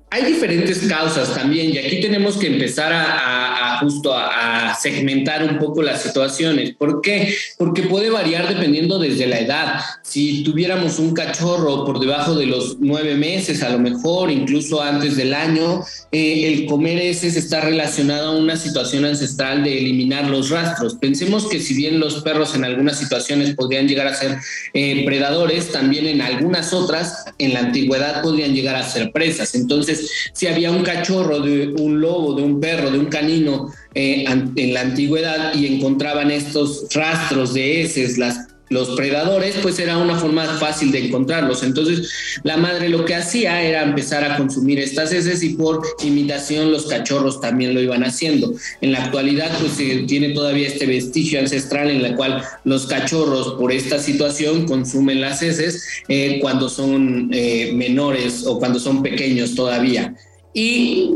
Hay 0.10 0.25
diferentes 0.25 0.88
causas 0.88 1.36
también 1.36 1.70
y 1.70 1.77
aquí 1.77 2.01
tenemos 2.01 2.38
que 2.38 2.48
empezar 2.48 2.92
a, 2.94 3.37
justo 3.79 4.13
a, 4.13 4.75
segmentar 4.79 5.43
un 5.43 5.57
poco 5.57 5.81
las 5.81 6.01
situaciones. 6.01 6.75
¿Por 6.75 7.01
qué? 7.01 7.34
Porque 7.57 7.84
puede 7.84 8.10
variar 8.10 8.48
dependiendo 8.48 9.00
desde 9.00 9.25
la 9.27 9.39
edad. 9.39 9.81
Si 10.03 10.43
tuviéramos 10.43 11.00
un 11.00 11.13
cachorro 11.13 11.86
por 11.86 12.00
debajo 12.00 12.36
de 12.36 12.46
los 12.46 12.77
nueve 12.79 13.15
meses, 13.15 13.63
a 13.63 13.69
lo 13.69 13.79
mejor 13.79 14.29
incluso 14.31 14.81
antes 14.81 15.15
del 15.15 15.34
año, 15.34 15.81
eh, 16.12 16.53
el 16.53 16.65
comer 16.65 17.00
heces 17.00 17.36
está 17.36 17.62
relacionado 17.62 18.31
a 18.31 18.38
una 18.38 18.55
situación 18.55 19.05
ancestral 19.05 19.63
de 19.63 19.77
eliminar 19.77 20.29
los 20.29 20.50
rastros. 20.50 20.96
Pensemos 20.96 21.48
que 21.48 21.60
si 21.60 21.74
bien 21.74 22.00
los 22.00 22.22
perros 22.22 22.55
en 22.55 22.63
algunas 22.63 23.00
situaciones 23.00 23.55
podrían 23.55 23.88
llegar 23.88 24.07
a 24.07 24.13
ser 24.13 24.38
eh, 24.74 25.03
predadores, 25.05 25.72
también 25.72 26.07
en 26.07 26.22
algunas 26.22 26.74
otras, 26.74 27.25
en 27.38 27.53
la 27.53 27.60
antigüedad 27.60 28.22
podrían 28.22 28.53
llegar 28.53 28.75
a 28.75 28.84
ser 28.84 29.12
presas. 29.12 29.55
Entonces, 29.55 30.10
si 30.34 30.48
había 30.48 30.72
un 30.72 30.84
cachorro 30.84 31.39
de 31.39 31.74
un 31.79 32.00
lobo, 32.01 32.34
de 32.34 32.43
un 32.43 32.60
perro, 32.60 32.91
de 32.91 33.00
un 33.00 33.07
canino 33.07 33.67
eh, 33.94 34.26
en 34.28 34.74
la 34.74 34.82
antigüedad 34.82 35.54
y 35.54 35.66
encontraban 35.68 36.32
estos 36.32 36.88
rastros 36.94 37.54
de 37.54 37.82
heces, 37.82 38.18
las 38.18 38.48
los 38.70 38.90
predadores, 38.92 39.56
pues 39.62 39.80
era 39.80 39.98
una 39.98 40.18
forma 40.18 40.46
fácil 40.46 40.92
de 40.92 41.08
encontrarlos. 41.08 41.64
Entonces, 41.64 42.40
la 42.44 42.58
madre 42.58 42.90
lo 42.90 43.06
que 43.06 43.16
hacía 43.16 43.62
era 43.62 43.84
empezar 43.84 44.30
a 44.30 44.38
consumir 44.38 44.80
estas 44.80 45.14
heces 45.14 45.42
y 45.44 45.50
por 45.50 45.82
imitación 46.04 46.72
los 46.72 46.88
cachorros 46.88 47.40
también 47.40 47.74
lo 47.74 47.82
iban 47.82 48.04
haciendo. 48.04 48.54
En 48.82 48.92
la 48.92 49.06
actualidad, 49.06 49.52
pues 49.60 49.78
tiene 50.08 50.30
todavía 50.30 50.68
este 50.68 50.86
vestigio 50.86 51.40
ancestral 51.40 51.90
en 51.90 52.04
la 52.04 52.16
cual 52.16 52.44
los 52.66 52.88
cachorros, 52.88 53.54
por 53.54 53.72
esta 53.72 54.00
situación, 54.00 54.66
consumen 54.66 55.22
las 55.22 55.42
heces 55.42 55.88
eh, 56.10 56.40
cuando 56.42 56.70
son 56.70 57.30
eh, 57.32 57.72
menores 57.74 58.46
o 58.46 58.60
cuando 58.60 58.80
son 58.80 59.02
pequeños 59.02 59.56
todavía. 59.56 60.14
Y 60.54 61.12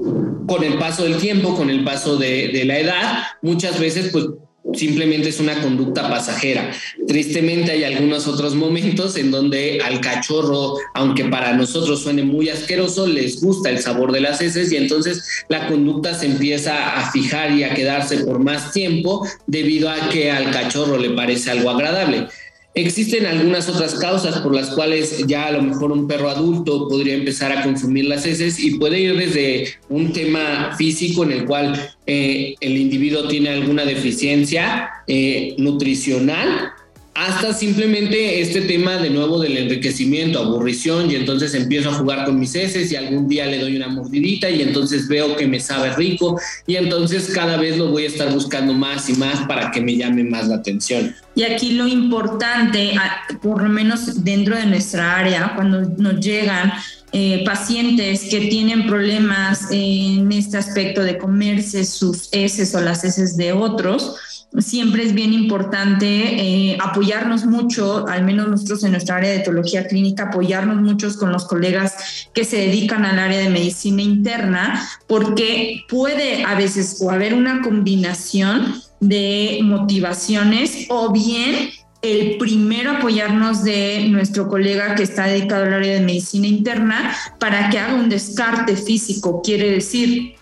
con 0.48 0.64
el 0.64 0.78
paso 0.78 1.04
del 1.04 1.18
tiempo, 1.18 1.56
con 1.56 1.70
el 1.70 1.84
paso 1.84 2.18
de, 2.18 2.64
la 2.66 2.80
edad, 2.80 3.24
muchas 3.42 3.80
veces, 3.80 4.10
pues 4.12 4.26
simplemente 4.74 5.30
es 5.30 5.40
una 5.40 5.60
conducta 5.62 6.10
pasajera. 6.10 6.72
Tristemente 7.08 7.72
hay 7.72 7.84
algunos 7.84 8.28
otros 8.28 8.56
momentos 8.56 9.18
en 9.18 9.32
donde 9.32 9.80
al 9.84 10.00
cachorro, 10.00 10.76
aunque 10.94 11.26
para 11.26 11.54
nosotros 11.54 12.02
suene 12.02 12.24
muy 12.24 12.50
asqueroso, 12.50 13.08
les 13.08 13.42
gusta 13.42 13.70
el 13.70 13.80
sabor 13.80 14.12
de 14.12 14.22
las 14.22 14.42
heces 14.42 14.72
y 14.72 14.78
entonces 14.78 15.46
la 15.50 15.68
conducta 15.68 16.14
se 16.14 16.28
empieza 16.28 16.98
a 16.98 17.12
fijar 17.12 17.52
y 17.52 17.64
a 17.64 17.74
quedarse 17.74 18.20
por 18.20 18.40
más 18.40 18.72
tiempo 18.72 19.28
debido 19.48 19.90
a 19.90 20.10
que 20.10 20.32
al 20.32 20.52
cachorro 20.52 20.98
le 20.98 21.10
parece 21.12 21.52
algo 21.52 21.70
agradable. 21.70 22.28
Existen 22.74 23.26
algunas 23.26 23.68
otras 23.68 23.96
causas 23.96 24.40
por 24.40 24.56
las 24.56 24.70
cuales 24.70 25.26
ya 25.28 25.48
a 25.48 25.52
lo 25.52 25.62
mejor 25.62 25.92
un 25.92 26.08
perro 26.08 26.30
adulto 26.30 26.88
podría 26.88 27.16
empezar 27.16 27.52
a 27.52 27.64
consumir 27.64 28.06
las 28.06 28.26
heces 28.26 28.60
y 28.60 28.80
puede 28.80 29.00
ir 29.00 29.18
desde 29.18 29.74
un 29.90 30.14
tema 30.14 30.74
físico 30.78 31.26
en 31.26 31.32
el 31.34 31.46
cual 31.46 31.74
eh, 32.08 32.56
el 32.62 32.78
individuo 32.78 33.28
tiene 33.28 33.50
alguna 33.50 33.84
deficiencia 33.84 34.90
eh, 35.06 35.54
nutricional 35.58 36.72
hasta 37.14 37.54
simplemente 37.54 38.42
este 38.42 38.62
tema 38.62 38.98
de 38.98 39.10
nuevo 39.10 39.40
del 39.40 39.58
enriquecimiento, 39.58 40.40
aburrición, 40.40 41.12
y 41.12 41.16
entonces 41.16 41.54
empiezo 41.54 41.90
a 41.90 41.94
jugar 41.94 42.26
con 42.26 42.40
mis 42.40 42.56
heces 42.56 42.92
y 42.92 42.96
algún 42.96 43.28
día 43.28 43.46
le 43.46 43.60
doy 43.60 43.76
una 43.76 43.90
mordidita 43.90 44.50
y 44.50 44.62
entonces 44.62 45.08
veo 45.08 45.36
que 45.36 45.48
me 45.48 45.60
sabe 45.60 45.94
rico 45.94 46.40
y 46.66 46.78
entonces 46.78 47.32
cada 47.34 47.58
vez 47.58 47.78
lo 47.78 47.88
voy 47.88 48.04
a 48.04 48.08
estar 48.08 48.32
buscando 48.34 48.74
más 48.74 49.10
y 49.10 49.14
más 49.14 49.46
para 49.48 49.72
que 49.72 49.82
me 49.82 49.98
llame 49.98 50.24
más 50.24 50.48
la 50.48 50.56
atención. 50.56 51.14
Y 51.36 51.44
aquí 51.44 51.74
lo 51.74 51.88
importante, 51.88 52.94
por 53.42 53.62
lo 53.62 53.70
menos 53.70 54.24
dentro 54.24 54.56
de 54.56 54.66
nuestra 54.66 55.18
área, 55.18 55.54
cuando 55.56 55.82
nos 55.82 56.20
llegan 56.20 56.74
eh, 57.14 57.44
pacientes 57.46 58.30
que 58.30 58.48
tienen 58.48 58.88
problemas 58.88 59.68
en 59.70 60.32
este 60.32 60.58
aspecto 60.58 61.04
de 61.04 61.18
comerse 61.18 61.84
sus 61.84 62.30
heces 62.32 62.74
o 62.74 62.80
las 62.80 63.04
heces 63.04 63.36
de 63.36 63.52
otros, 63.52 64.16
siempre 64.60 65.04
es 65.04 65.14
bien 65.14 65.34
importante 65.34 66.06
eh, 66.06 66.78
apoyarnos 66.82 67.46
mucho, 67.46 68.08
al 68.08 68.24
menos 68.24 68.48
nosotros 68.50 68.84
en 68.84 68.92
nuestra 68.92 69.18
área 69.18 69.30
de 69.30 69.38
etología 69.38 69.88
clínica, 69.88 70.24
apoyarnos 70.24 70.82
muchos 70.82 71.16
con 71.16 71.32
los 71.32 71.46
colegas 71.46 72.30
que 72.34 72.44
se 72.44 72.58
dedican 72.58 73.06
al 73.06 73.20
área 73.20 73.40
de 73.40 73.50
medicina 73.50 74.02
interna, 74.02 74.90
porque 75.08 75.84
puede 75.88 76.44
a 76.44 76.56
veces 76.56 76.98
o 77.02 77.12
haber 77.12 77.34
una 77.34 77.62
combinación 77.62 78.76
de 79.00 79.60
motivaciones 79.64 80.86
o 80.90 81.12
bien 81.12 81.72
el 82.02 82.38
primero 82.38 82.92
apoyarnos 82.92 83.64
de 83.64 84.08
nuestro 84.10 84.48
colega 84.48 84.96
que 84.96 85.04
está 85.04 85.28
dedicado 85.28 85.66
al 85.66 85.74
área 85.74 85.94
de 85.94 86.02
medicina 86.02 86.48
interna 86.48 87.16
para 87.40 87.70
que 87.70 87.78
haga 87.78 87.94
un 87.94 88.10
descarte 88.10 88.76
físico, 88.76 89.42
quiere 89.44 89.70
decir, 89.70 90.36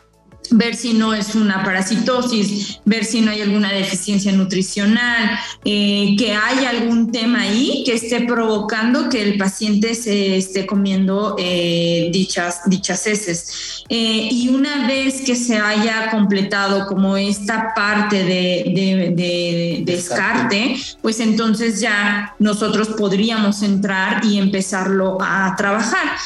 ver 0.51 0.75
si 0.75 0.93
no 0.93 1.13
es 1.13 1.35
una 1.35 1.63
parasitosis, 1.63 2.79
ver 2.85 3.05
si 3.05 3.21
no 3.21 3.31
hay 3.31 3.41
alguna 3.41 3.71
deficiencia 3.71 4.31
nutricional, 4.31 5.39
eh, 5.65 6.15
que 6.17 6.33
hay 6.33 6.65
algún 6.65 7.11
tema 7.11 7.41
ahí 7.41 7.83
que 7.85 7.93
esté 7.93 8.21
provocando 8.21 9.09
que 9.09 9.21
el 9.21 9.37
paciente 9.37 9.95
se 9.95 10.37
esté 10.37 10.65
comiendo 10.65 11.35
eh, 11.37 12.09
dichas, 12.11 12.61
dichas 12.65 13.05
heces. 13.07 13.83
Eh, 13.89 14.29
y 14.31 14.49
una 14.49 14.87
vez 14.87 15.21
que 15.21 15.35
se 15.35 15.57
haya 15.57 16.11
completado 16.11 16.85
como 16.87 17.17
esta 17.17 17.73
parte 17.75 18.23
de, 18.23 19.13
de 19.15 19.83
descarte, 19.85 20.75
pues 21.01 21.19
entonces 21.19 21.79
ya 21.79 22.35
nosotros 22.39 22.89
podríamos 22.89 23.61
entrar 23.63 24.23
y 24.23 24.37
empezarlo 24.37 25.17
a 25.21 25.55
trabajar. 25.57 26.17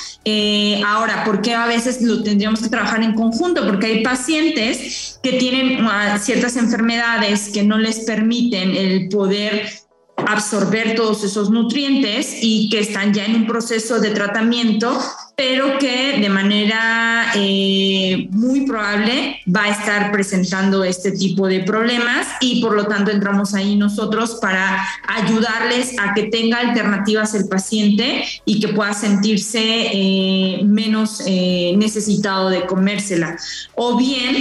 Ahora, 0.85 1.23
¿por 1.25 1.41
qué 1.41 1.53
a 1.53 1.67
veces 1.67 2.01
lo 2.01 2.23
tendríamos 2.23 2.61
que 2.61 2.69
trabajar 2.69 3.03
en 3.03 3.13
conjunto? 3.13 3.65
Porque 3.65 3.87
hay 3.87 4.03
pacientes 4.03 5.19
que 5.21 5.33
tienen 5.33 5.85
ah, 5.85 6.17
ciertas 6.19 6.55
enfermedades 6.55 7.49
que 7.49 7.63
no 7.63 7.77
les 7.77 8.01
permiten 8.01 8.75
el 8.75 9.09
poder 9.09 9.69
absorber 10.15 10.95
todos 10.95 11.23
esos 11.23 11.49
nutrientes 11.49 12.37
y 12.41 12.69
que 12.69 12.79
están 12.79 13.13
ya 13.13 13.25
en 13.25 13.35
un 13.35 13.47
proceso 13.47 13.99
de 13.99 14.11
tratamiento 14.11 14.97
pero 15.35 15.79
que 15.79 16.19
de 16.21 16.29
manera 16.29 17.31
eh, 17.35 18.27
muy 18.31 18.67
probable 18.67 19.39
va 19.53 19.63
a 19.63 19.69
estar 19.69 20.11
presentando 20.11 20.83
este 20.83 21.11
tipo 21.11 21.47
de 21.47 21.61
problemas 21.61 22.27
y 22.39 22.61
por 22.61 22.75
lo 22.75 22.85
tanto 22.85 23.09
entramos 23.09 23.55
ahí 23.55 23.75
nosotros 23.75 24.37
para 24.39 24.85
ayudarles 25.07 25.95
a 25.99 26.13
que 26.13 26.23
tenga 26.23 26.59
alternativas 26.59 27.33
el 27.33 27.47
paciente 27.47 28.23
y 28.45 28.59
que 28.59 28.69
pueda 28.69 28.93
sentirse 28.93 29.59
eh, 29.61 30.61
menos 30.63 31.23
eh, 31.25 31.73
necesitado 31.77 32.49
de 32.49 32.65
comérsela. 32.65 33.35
O 33.73 33.97
bien 33.97 34.35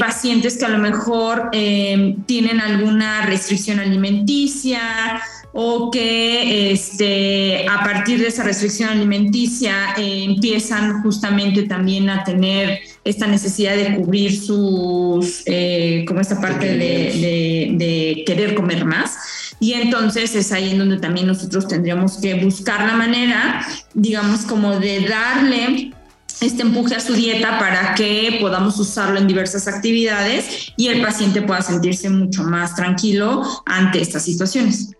pacientes 0.00 0.56
que 0.58 0.64
a 0.64 0.68
lo 0.68 0.78
mejor 0.78 1.50
tienen 1.52 2.60
alguna 2.60 3.26
restricción 3.26 3.78
alimenticia, 3.78 5.22
o 5.56 5.88
que 5.88 6.72
este, 6.72 7.64
a 7.68 7.84
partir 7.84 8.20
de 8.20 8.26
esa 8.26 8.42
restricción 8.42 8.88
alimenticia 8.88 9.94
eh, 9.96 10.24
empiezan 10.24 11.00
justamente 11.02 11.62
también 11.62 12.10
a 12.10 12.24
tener 12.24 12.80
esta 13.04 13.28
necesidad 13.28 13.76
de 13.76 13.94
cubrir 13.94 14.36
sus, 14.36 15.44
eh, 15.46 16.04
como 16.08 16.20
esta 16.20 16.40
parte 16.40 16.76
de, 16.76 17.72
de, 17.78 18.24
querer 18.26 18.56
comer 18.56 18.84
más. 18.84 19.54
Y 19.60 19.74
entonces 19.74 20.34
es 20.34 20.50
ahí 20.50 20.72
en 20.72 20.78
donde 20.78 20.98
también 20.98 21.28
nosotros 21.28 21.68
tendríamos 21.68 22.18
que 22.18 22.34
buscar 22.34 22.84
la 22.84 22.96
manera, 22.96 23.64
digamos, 23.94 24.40
como 24.40 24.80
de 24.80 25.06
darle 25.06 25.92
este 26.40 26.62
empuje 26.62 26.96
a 26.96 27.00
su 27.00 27.12
dieta 27.14 27.60
para 27.60 27.94
que 27.94 28.38
podamos 28.40 28.76
usarlo 28.80 29.20
en 29.20 29.28
diversas 29.28 29.68
actividades 29.68 30.72
y 30.76 30.88
el 30.88 31.00
paciente 31.00 31.42
pueda 31.42 31.62
sentirse 31.62 32.10
mucho 32.10 32.42
más 32.42 32.74
tranquilo 32.74 33.44
ante 33.66 34.00
estas 34.00 34.24
situaciones. 34.24 34.96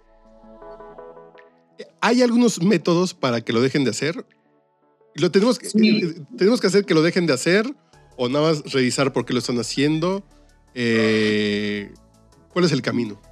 ¿Hay 2.06 2.20
algunos 2.20 2.60
métodos 2.60 3.14
para 3.14 3.40
que 3.40 3.54
lo 3.54 3.62
dejen 3.62 3.82
de 3.84 3.88
hacer? 3.88 4.26
¿Lo 5.14 5.30
tenemos, 5.30 5.58
que, 5.58 5.68
eh, 5.68 6.14
tenemos 6.36 6.60
que 6.60 6.66
hacer 6.66 6.84
que 6.84 6.92
lo 6.92 7.00
dejen 7.00 7.24
de 7.24 7.32
hacer 7.32 7.64
o 8.18 8.28
nada 8.28 8.50
más 8.50 8.74
revisar 8.74 9.14
por 9.14 9.24
qué 9.24 9.32
lo 9.32 9.38
están 9.38 9.58
haciendo? 9.58 10.22
Eh, 10.74 11.94
¿Cuál 12.52 12.66
es 12.66 12.72
el 12.72 12.82
camino? 12.82 13.22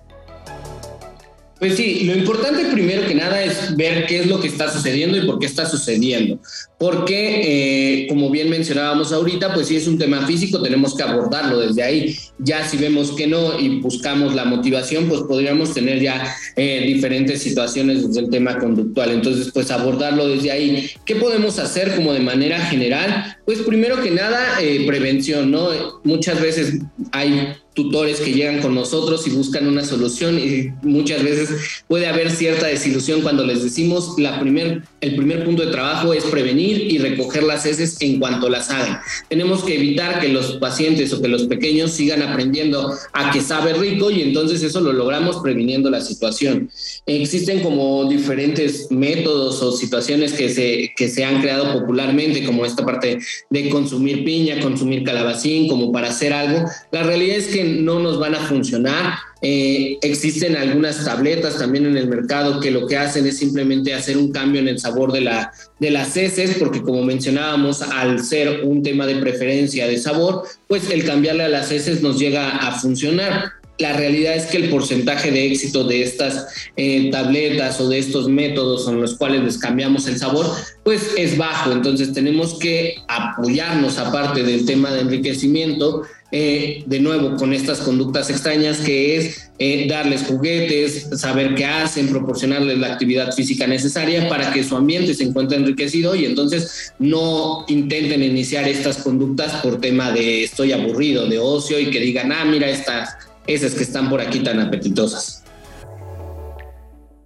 Pues 1.62 1.76
sí, 1.76 2.00
lo 2.06 2.16
importante 2.16 2.64
primero 2.72 3.06
que 3.06 3.14
nada 3.14 3.40
es 3.40 3.76
ver 3.76 4.06
qué 4.06 4.18
es 4.18 4.26
lo 4.26 4.40
que 4.40 4.48
está 4.48 4.68
sucediendo 4.68 5.16
y 5.16 5.24
por 5.24 5.38
qué 5.38 5.46
está 5.46 5.64
sucediendo. 5.64 6.40
Porque, 6.76 8.00
eh, 8.02 8.06
como 8.08 8.30
bien 8.30 8.50
mencionábamos 8.50 9.12
ahorita, 9.12 9.54
pues 9.54 9.68
si 9.68 9.76
es 9.76 9.86
un 9.86 9.96
tema 9.96 10.26
físico, 10.26 10.60
tenemos 10.60 10.96
que 10.96 11.04
abordarlo 11.04 11.60
desde 11.60 11.84
ahí. 11.84 12.16
Ya 12.40 12.66
si 12.66 12.78
vemos 12.78 13.12
que 13.12 13.28
no 13.28 13.60
y 13.60 13.78
buscamos 13.78 14.34
la 14.34 14.44
motivación, 14.44 15.06
pues 15.06 15.20
podríamos 15.20 15.72
tener 15.72 16.00
ya 16.00 16.34
eh, 16.56 16.82
diferentes 16.84 17.40
situaciones 17.40 18.08
desde 18.08 18.22
el 18.22 18.30
tema 18.30 18.58
conductual. 18.58 19.12
Entonces, 19.12 19.52
pues 19.54 19.70
abordarlo 19.70 20.26
desde 20.26 20.50
ahí. 20.50 20.90
¿Qué 21.06 21.14
podemos 21.14 21.60
hacer 21.60 21.94
como 21.94 22.12
de 22.12 22.18
manera 22.18 22.58
general? 22.58 23.36
Pues 23.44 23.60
primero 23.60 24.02
que 24.02 24.10
nada, 24.10 24.60
eh, 24.60 24.82
prevención, 24.84 25.52
¿no? 25.52 25.68
Muchas 26.02 26.40
veces 26.40 26.80
hay 27.12 27.54
tutores 27.74 28.20
que 28.20 28.32
llegan 28.32 28.60
con 28.60 28.74
nosotros 28.74 29.26
y 29.26 29.30
buscan 29.30 29.66
una 29.66 29.84
solución 29.84 30.38
y 30.38 30.72
muchas 30.82 31.22
veces 31.22 31.82
puede 31.88 32.06
haber 32.06 32.30
cierta 32.30 32.66
desilusión 32.66 33.22
cuando 33.22 33.46
les 33.46 33.62
decimos 33.62 34.14
la 34.18 34.40
primer, 34.40 34.82
el 35.00 35.16
primer 35.16 35.44
punto 35.44 35.64
de 35.64 35.72
trabajo 35.72 36.12
es 36.12 36.24
prevenir 36.24 36.92
y 36.92 36.98
recoger 36.98 37.42
las 37.42 37.64
heces 37.64 37.96
en 38.00 38.18
cuanto 38.18 38.48
las 38.48 38.70
hagan. 38.70 39.00
Tenemos 39.28 39.64
que 39.64 39.76
evitar 39.76 40.20
que 40.20 40.28
los 40.28 40.56
pacientes 40.56 41.12
o 41.12 41.22
que 41.22 41.28
los 41.28 41.44
pequeños 41.44 41.92
sigan 41.92 42.22
aprendiendo 42.22 42.92
a 43.12 43.30
que 43.30 43.40
sabe 43.40 43.72
rico 43.72 44.10
y 44.10 44.22
entonces 44.22 44.62
eso 44.62 44.80
lo 44.80 44.92
logramos 44.92 45.38
previniendo 45.38 45.90
la 45.90 46.00
situación. 46.00 46.70
Existen 47.06 47.60
como 47.60 48.04
diferentes 48.04 48.90
métodos 48.90 49.62
o 49.62 49.72
situaciones 49.72 50.32
que 50.34 50.50
se, 50.50 50.92
que 50.96 51.08
se 51.08 51.24
han 51.24 51.40
creado 51.40 51.72
popularmente 51.72 52.44
como 52.44 52.66
esta 52.66 52.84
parte 52.84 53.18
de 53.48 53.68
consumir 53.70 54.24
piña, 54.24 54.60
consumir 54.60 55.04
calabacín 55.04 55.68
como 55.68 55.90
para 55.90 56.08
hacer 56.08 56.32
algo. 56.32 56.64
La 56.90 57.02
realidad 57.02 57.36
es 57.36 57.46
que 57.48 57.61
no 57.64 57.98
nos 57.98 58.18
van 58.18 58.34
a 58.34 58.40
funcionar. 58.40 59.14
Eh, 59.40 59.98
existen 60.02 60.56
algunas 60.56 61.04
tabletas 61.04 61.58
también 61.58 61.86
en 61.86 61.96
el 61.96 62.08
mercado 62.08 62.60
que 62.60 62.70
lo 62.70 62.86
que 62.86 62.96
hacen 62.96 63.26
es 63.26 63.38
simplemente 63.38 63.92
hacer 63.92 64.16
un 64.16 64.30
cambio 64.30 64.60
en 64.60 64.68
el 64.68 64.78
sabor 64.78 65.12
de, 65.12 65.22
la, 65.22 65.52
de 65.80 65.90
las 65.90 66.16
heces, 66.16 66.56
porque 66.58 66.82
como 66.82 67.02
mencionábamos, 67.02 67.82
al 67.82 68.24
ser 68.24 68.64
un 68.64 68.82
tema 68.82 69.06
de 69.06 69.16
preferencia 69.16 69.86
de 69.86 69.98
sabor, 69.98 70.44
pues 70.68 70.90
el 70.90 71.04
cambiarle 71.04 71.44
a 71.44 71.48
las 71.48 71.72
heces 71.72 72.02
nos 72.02 72.18
llega 72.18 72.50
a 72.50 72.78
funcionar. 72.78 73.52
La 73.78 73.94
realidad 73.94 74.36
es 74.36 74.46
que 74.46 74.58
el 74.58 74.70
porcentaje 74.70 75.30
de 75.30 75.46
éxito 75.46 75.84
de 75.84 76.02
estas 76.02 76.46
eh, 76.76 77.10
tabletas 77.10 77.80
o 77.80 77.88
de 77.88 77.98
estos 77.98 78.28
métodos 78.28 78.86
en 78.86 79.00
los 79.00 79.16
cuales 79.16 79.42
les 79.42 79.58
cambiamos 79.58 80.06
el 80.06 80.18
sabor, 80.18 80.46
pues 80.84 81.12
es 81.16 81.36
bajo. 81.36 81.72
Entonces 81.72 82.12
tenemos 82.12 82.58
que 82.58 82.96
apoyarnos 83.08 83.98
aparte 83.98 84.42
del 84.42 84.66
tema 84.66 84.92
de 84.92 85.00
enriquecimiento 85.00 86.02
eh, 86.34 86.82
de 86.86 86.98
nuevo 86.98 87.36
con 87.36 87.52
estas 87.52 87.80
conductas 87.80 88.30
extrañas 88.30 88.78
que 88.78 89.18
es 89.18 89.50
eh, 89.58 89.86
darles 89.86 90.22
juguetes, 90.22 91.08
saber 91.20 91.54
qué 91.54 91.66
hacen, 91.66 92.08
proporcionarles 92.08 92.78
la 92.78 92.94
actividad 92.94 93.32
física 93.34 93.66
necesaria 93.66 94.30
para 94.30 94.50
que 94.50 94.64
su 94.64 94.74
ambiente 94.74 95.12
se 95.12 95.24
encuentre 95.24 95.58
enriquecido 95.58 96.14
y 96.14 96.24
entonces 96.24 96.94
no 96.98 97.66
intenten 97.68 98.22
iniciar 98.22 98.66
estas 98.66 99.02
conductas 99.02 99.60
por 99.62 99.78
tema 99.78 100.10
de 100.10 100.44
estoy 100.44 100.72
aburrido, 100.72 101.26
de 101.26 101.38
ocio 101.38 101.78
y 101.78 101.90
que 101.90 102.00
digan, 102.00 102.32
ah, 102.32 102.46
mira 102.46 102.70
estas, 102.70 103.10
esas 103.46 103.74
que 103.74 103.82
están 103.82 104.08
por 104.08 104.20
aquí 104.20 104.40
tan 104.40 104.60
apetitosas. 104.60 105.44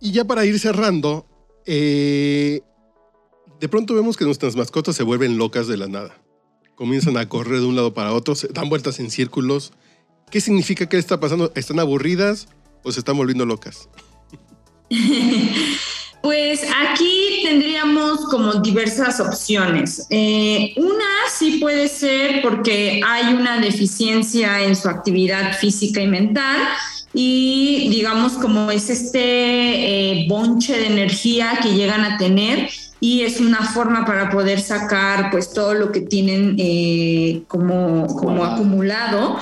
Y 0.00 0.12
ya 0.12 0.24
para 0.24 0.44
ir 0.44 0.58
cerrando, 0.58 1.26
eh, 1.64 2.60
de 3.60 3.68
pronto 3.68 3.94
vemos 3.94 4.16
que 4.16 4.24
nuestras 4.24 4.56
mascotas 4.56 4.96
se 4.96 5.02
vuelven 5.02 5.38
locas 5.38 5.66
de 5.66 5.76
la 5.76 5.88
nada 5.88 6.26
comienzan 6.76 7.16
a 7.16 7.28
correr 7.28 7.60
de 7.60 7.66
un 7.66 7.74
lado 7.74 7.92
para 7.92 8.12
otro, 8.12 8.36
se 8.36 8.48
dan 8.48 8.68
vueltas 8.68 9.00
en 9.00 9.10
círculos. 9.10 9.72
¿Qué 10.30 10.40
significa 10.40 10.88
que 10.88 10.98
está 10.98 11.18
pasando? 11.18 11.50
¿Están 11.56 11.80
aburridas 11.80 12.46
o 12.84 12.92
se 12.92 13.00
están 13.00 13.16
volviendo 13.16 13.44
locas? 13.44 13.88
Pues 16.26 16.60
aquí 16.76 17.42
tendríamos 17.44 18.26
como 18.28 18.54
diversas 18.54 19.20
opciones. 19.20 20.08
Eh, 20.10 20.74
una 20.74 21.04
sí 21.32 21.58
puede 21.60 21.86
ser 21.86 22.42
porque 22.42 23.00
hay 23.06 23.32
una 23.32 23.60
deficiencia 23.60 24.60
en 24.64 24.74
su 24.74 24.88
actividad 24.88 25.56
física 25.56 26.00
y 26.00 26.08
mental 26.08 26.56
y 27.14 27.88
digamos 27.90 28.32
como 28.32 28.72
es 28.72 28.90
este 28.90 29.20
eh, 29.20 30.26
bonche 30.28 30.76
de 30.76 30.86
energía 30.88 31.60
que 31.62 31.74
llegan 31.74 32.02
a 32.02 32.18
tener 32.18 32.70
y 32.98 33.22
es 33.22 33.38
una 33.38 33.62
forma 33.62 34.04
para 34.04 34.28
poder 34.28 34.60
sacar 34.60 35.30
pues 35.30 35.52
todo 35.52 35.74
lo 35.74 35.92
que 35.92 36.00
tienen 36.00 36.56
eh, 36.58 37.42
como, 37.46 38.08
como 38.16 38.44
acumulado. 38.44 39.38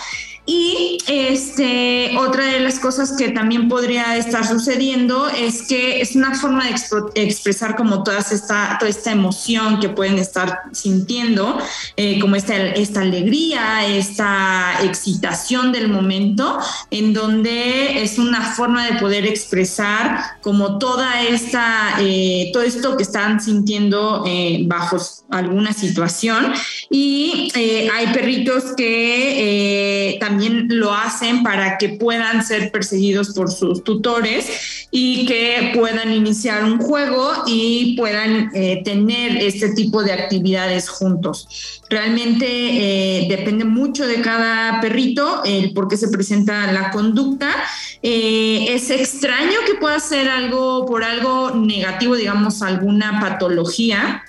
Y 0.46 0.98
este, 1.08 2.18
otra 2.18 2.44
de 2.44 2.60
las 2.60 2.78
cosas 2.78 3.12
que 3.16 3.30
también 3.30 3.66
podría 3.66 4.18
estar 4.18 4.46
sucediendo 4.46 5.26
es 5.28 5.66
que 5.66 6.02
es 6.02 6.16
una 6.16 6.34
forma 6.34 6.66
de 6.66 7.22
expresar 7.22 7.76
como 7.76 8.02
toda 8.02 8.18
esta, 8.18 8.76
toda 8.78 8.90
esta 8.90 9.12
emoción 9.12 9.80
que 9.80 9.88
pueden 9.88 10.18
estar 10.18 10.60
sintiendo, 10.72 11.58
eh, 11.96 12.20
como 12.20 12.36
esta, 12.36 12.56
esta 12.56 13.00
alegría, 13.00 13.86
esta 13.86 14.82
excitación 14.82 15.72
del 15.72 15.88
momento, 15.88 16.58
en 16.90 17.14
donde 17.14 18.02
es 18.02 18.18
una 18.18 18.42
forma 18.54 18.86
de 18.86 18.98
poder 19.00 19.26
expresar 19.26 20.40
como 20.42 20.78
toda 20.78 21.22
esta, 21.22 21.96
eh, 22.00 22.50
todo 22.52 22.64
esto 22.64 22.98
que 22.98 23.02
están 23.02 23.40
sintiendo 23.40 24.24
eh, 24.26 24.64
bajo 24.66 24.98
alguna 25.30 25.72
situación. 25.72 26.52
Y 26.90 27.50
hay 27.90 28.12
perritos 28.12 28.74
que 28.76 30.18
también 30.20 30.33
también 30.34 30.66
lo 30.68 30.92
hacen 30.92 31.44
para 31.44 31.78
que 31.78 31.90
puedan 31.90 32.44
ser 32.44 32.72
perseguidos 32.72 33.34
por 33.34 33.52
sus 33.52 33.84
tutores 33.84 34.88
y 34.90 35.26
que 35.26 35.70
puedan 35.72 36.12
iniciar 36.12 36.64
un 36.64 36.78
juego 36.80 37.30
y 37.46 37.96
puedan 37.96 38.50
eh, 38.52 38.82
tener 38.84 39.36
este 39.36 39.74
tipo 39.74 40.02
de 40.02 40.12
actividades 40.12 40.88
juntos. 40.88 41.80
Realmente 41.88 42.46
eh, 42.48 43.28
depende 43.28 43.64
mucho 43.64 44.08
de 44.08 44.20
cada 44.22 44.80
perrito 44.80 45.42
el 45.44 45.72
por 45.72 45.86
qué 45.86 45.96
se 45.96 46.08
presenta 46.08 46.72
la 46.72 46.90
conducta. 46.90 47.54
Eh, 48.02 48.66
es 48.70 48.90
extraño 48.90 49.60
que 49.68 49.74
pueda 49.74 50.00
ser 50.00 50.28
algo 50.28 50.84
por 50.84 51.04
algo 51.04 51.52
negativo, 51.54 52.16
digamos, 52.16 52.60
alguna 52.60 53.20
patología 53.20 54.24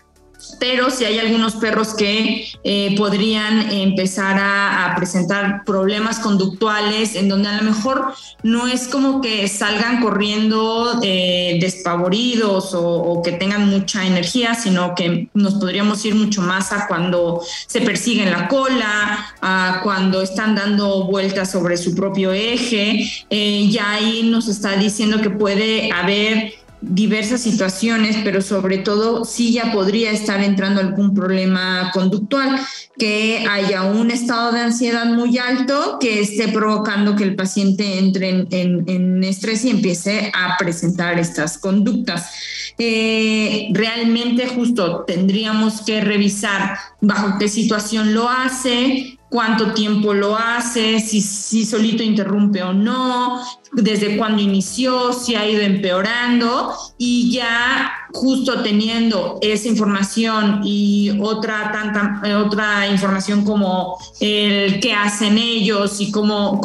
pero 0.59 0.89
si 0.89 1.05
hay 1.05 1.19
algunos 1.19 1.55
perros 1.55 1.93
que 1.93 2.47
eh, 2.63 2.95
podrían 2.97 3.71
empezar 3.71 4.37
a, 4.39 4.93
presentar 4.95 5.63
problemas 5.65 6.19
conductuales 6.19 7.15
en 7.15 7.27
donde 7.27 7.49
a 7.49 7.57
lo 7.57 7.63
mejor 7.63 8.13
no 8.43 8.67
es 8.67 8.87
como 8.87 9.19
que 9.19 9.47
salgan 9.47 10.01
corriendo 10.01 10.99
eh, 11.03 11.57
despavoridos 11.59 12.71
o, 12.73 13.21
que 13.23 13.33
tengan 13.33 13.69
mucha 13.69 14.05
energía, 14.05 14.55
sino 14.55 14.95
que 14.95 15.27
nos 15.33 15.55
podríamos 15.55 16.05
ir 16.05 16.15
mucho 16.15 16.41
más 16.41 16.71
a 16.71 16.87
cuando 16.87 17.41
se 17.67 17.81
persiguen 17.81 18.31
la 18.31 18.47
cola, 18.47 19.33
a 19.41 19.81
cuando 19.83 20.21
están 20.21 20.55
dando 20.55 21.05
vueltas 21.05 21.51
sobre 21.51 21.77
su 21.77 21.95
propio 21.95 22.31
eje. 22.31 23.09
Eh, 23.29 23.67
ya 23.69 23.91
ahí 23.91 24.23
nos 24.23 24.47
está 24.47 24.75
diciendo 24.75 25.21
que 25.21 25.29
puede 25.29 25.91
haber 25.91 26.64
diversas 26.81 27.41
situaciones, 27.41 28.17
pero 28.23 28.41
sobre 28.41 28.77
todo 28.77 29.25
si 29.25 29.53
ya 29.53 29.71
podría 29.71 30.11
estar 30.11 30.43
entrando 30.43 30.81
algún 30.81 31.13
problema 31.13 31.91
conductual, 31.93 32.59
que 32.97 33.45
haya 33.49 33.83
un 33.83 34.11
estado 34.11 34.51
de 34.51 34.61
ansiedad 34.61 35.05
muy 35.05 35.37
alto 35.37 35.97
que 35.99 36.21
esté 36.21 36.47
provocando 36.47 37.15
que 37.15 37.23
el 37.23 37.35
paciente 37.35 37.99
entre 37.99 38.47
en, 38.49 39.23
estrés 39.23 39.65
y 39.65 39.69
empiece 39.69 40.31
a 40.33 40.57
presentar 40.57 41.19
estas 41.19 41.57
conductas. 41.57 42.31
Eh, 42.77 43.69
realmente 43.71 44.47
justo 44.47 45.03
tendríamos 45.05 45.81
que 45.81 46.01
revisar 46.01 46.77
bajo 47.01 47.37
qué 47.39 47.47
situación 47.47 48.13
lo 48.13 48.29
hace, 48.29 49.14
cuánto 49.29 49.73
tiempo 49.73 50.13
lo 50.13 50.37
hace, 50.37 50.99
si, 50.99 51.21
si 51.21 51.65
solito 51.65 52.03
interrumpe 52.03 52.63
o 52.63 52.73
no, 52.73 53.41
desde 53.73 54.17
cuándo 54.17 54.41
inició, 54.41 55.11
si 55.11 55.35
ha 55.35 55.47
ido 55.47 55.61
empeorando 55.61 56.73
y 56.97 57.31
ya 57.33 57.91
justo 58.13 58.63
teniendo 58.63 59.37
esa 59.41 59.67
información 59.67 60.61
y 60.63 61.17
otra 61.21 61.71
tanta 61.71 62.21
otra 62.39 62.87
información 62.87 63.43
como 63.43 63.97
el 64.21 64.79
qué 64.79 64.93
hacen 64.93 65.37
ellos 65.37 65.99
y 65.99 66.11
cómo 66.11 66.61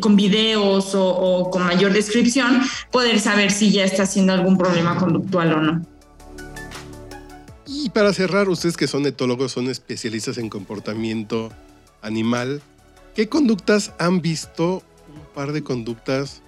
con, 0.00 0.14
videos 0.14 0.92
o 0.94 1.50
con 1.50 1.64
mayor 1.64 1.92
descripción 1.92 2.60
poder 2.92 3.18
saber 3.18 3.50
si 3.50 3.72
ya 3.72 3.84
está 3.84 4.04
haciendo 4.04 4.32
algún 4.32 4.56
problema 4.56 4.96
conductual 4.96 5.52
o 5.54 5.60
no. 5.60 5.86
Y 7.66 7.90
para 7.90 8.12
cerrar, 8.12 8.48
ustedes 8.48 8.76
que 8.76 8.86
son 8.86 9.06
etólogos, 9.06 9.50
son 9.50 9.68
especialistas 9.68 10.38
en 10.38 10.48
comportamiento 10.48 11.50
animal, 12.02 12.60
¿qué 13.14 13.28
conductas 13.28 13.92
han 13.98 14.20
visto? 14.20 14.82
Un 15.08 15.34
par 15.34 15.52
de 15.52 15.62
conductas 15.62 16.42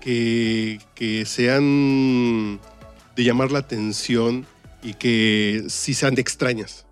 que, 0.00 0.80
que 0.94 1.26
sean 1.26 2.58
de 3.16 3.24
llamar 3.24 3.52
la 3.52 3.58
atención 3.60 4.46
y 4.82 4.94
que 4.94 5.64
sí 5.68 5.94
sean 5.94 6.18
extrañas. 6.18 6.86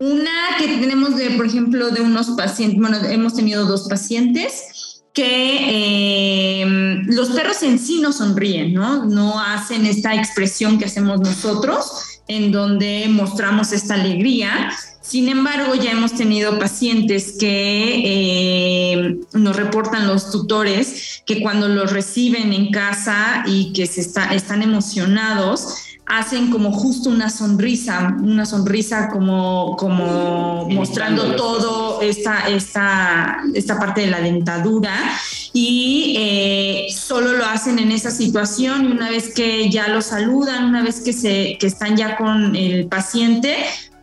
Una 0.00 0.56
que 0.58 0.68
tenemos 0.78 1.16
de, 1.16 1.30
por 1.30 1.46
ejemplo, 1.46 1.90
de 1.90 2.00
unos 2.00 2.28
pacientes, 2.30 2.78
bueno, 2.78 2.98
hemos 3.08 3.34
tenido 3.34 3.66
dos 3.66 3.88
pacientes 3.88 5.02
que 5.12 6.60
em, 6.62 7.04
los 7.08 7.30
perros 7.30 7.62
en 7.64 7.80
sí 7.80 8.00
no 8.00 8.12
sonríen, 8.12 8.72
¿no? 8.72 9.04
No 9.04 9.40
hacen 9.40 9.84
esta 9.84 10.14
expresión 10.14 10.78
que 10.78 10.84
hacemos 10.84 11.18
nosotros, 11.18 12.20
en 12.28 12.52
donde 12.52 13.08
mostramos 13.08 13.72
esta 13.72 13.94
alegría, 13.94 14.70
sin 15.08 15.30
embargo, 15.30 15.74
ya 15.74 15.92
hemos 15.92 16.12
tenido 16.12 16.58
pacientes 16.58 17.36
que 17.40 18.02
eh, 18.04 19.16
nos 19.32 19.56
reportan 19.56 20.06
los 20.06 20.30
tutores 20.30 21.22
que 21.24 21.40
cuando 21.40 21.66
los 21.66 21.92
reciben 21.92 22.52
en 22.52 22.70
casa 22.70 23.42
y 23.46 23.72
que 23.72 23.86
se 23.86 24.02
están 24.02 24.60
emocionados, 24.60 25.88
hacen 26.08 26.50
como 26.50 26.72
justo 26.72 27.10
una 27.10 27.30
sonrisa, 27.30 28.16
una 28.20 28.44
sonrisa 28.44 29.08
como, 29.08 29.76
como 29.78 30.66
mostrando 30.68 31.36
todo 31.36 32.00
esta, 32.02 32.48
esta, 32.48 33.38
esta 33.54 33.78
parte 33.78 34.02
de 34.02 34.06
la 34.08 34.20
dentadura 34.20 34.94
y 35.52 36.16
eh, 36.18 36.86
solo 36.94 37.32
lo 37.32 37.44
hacen 37.44 37.78
en 37.78 37.92
esa 37.92 38.10
situación 38.10 38.86
y 38.86 38.92
una 38.92 39.10
vez 39.10 39.34
que 39.34 39.70
ya 39.70 39.88
lo 39.88 40.00
saludan, 40.00 40.64
una 40.64 40.82
vez 40.82 41.00
que, 41.00 41.12
se, 41.12 41.56
que 41.58 41.66
están 41.66 41.96
ya 41.96 42.16
con 42.16 42.56
el 42.56 42.86
paciente, 42.86 43.56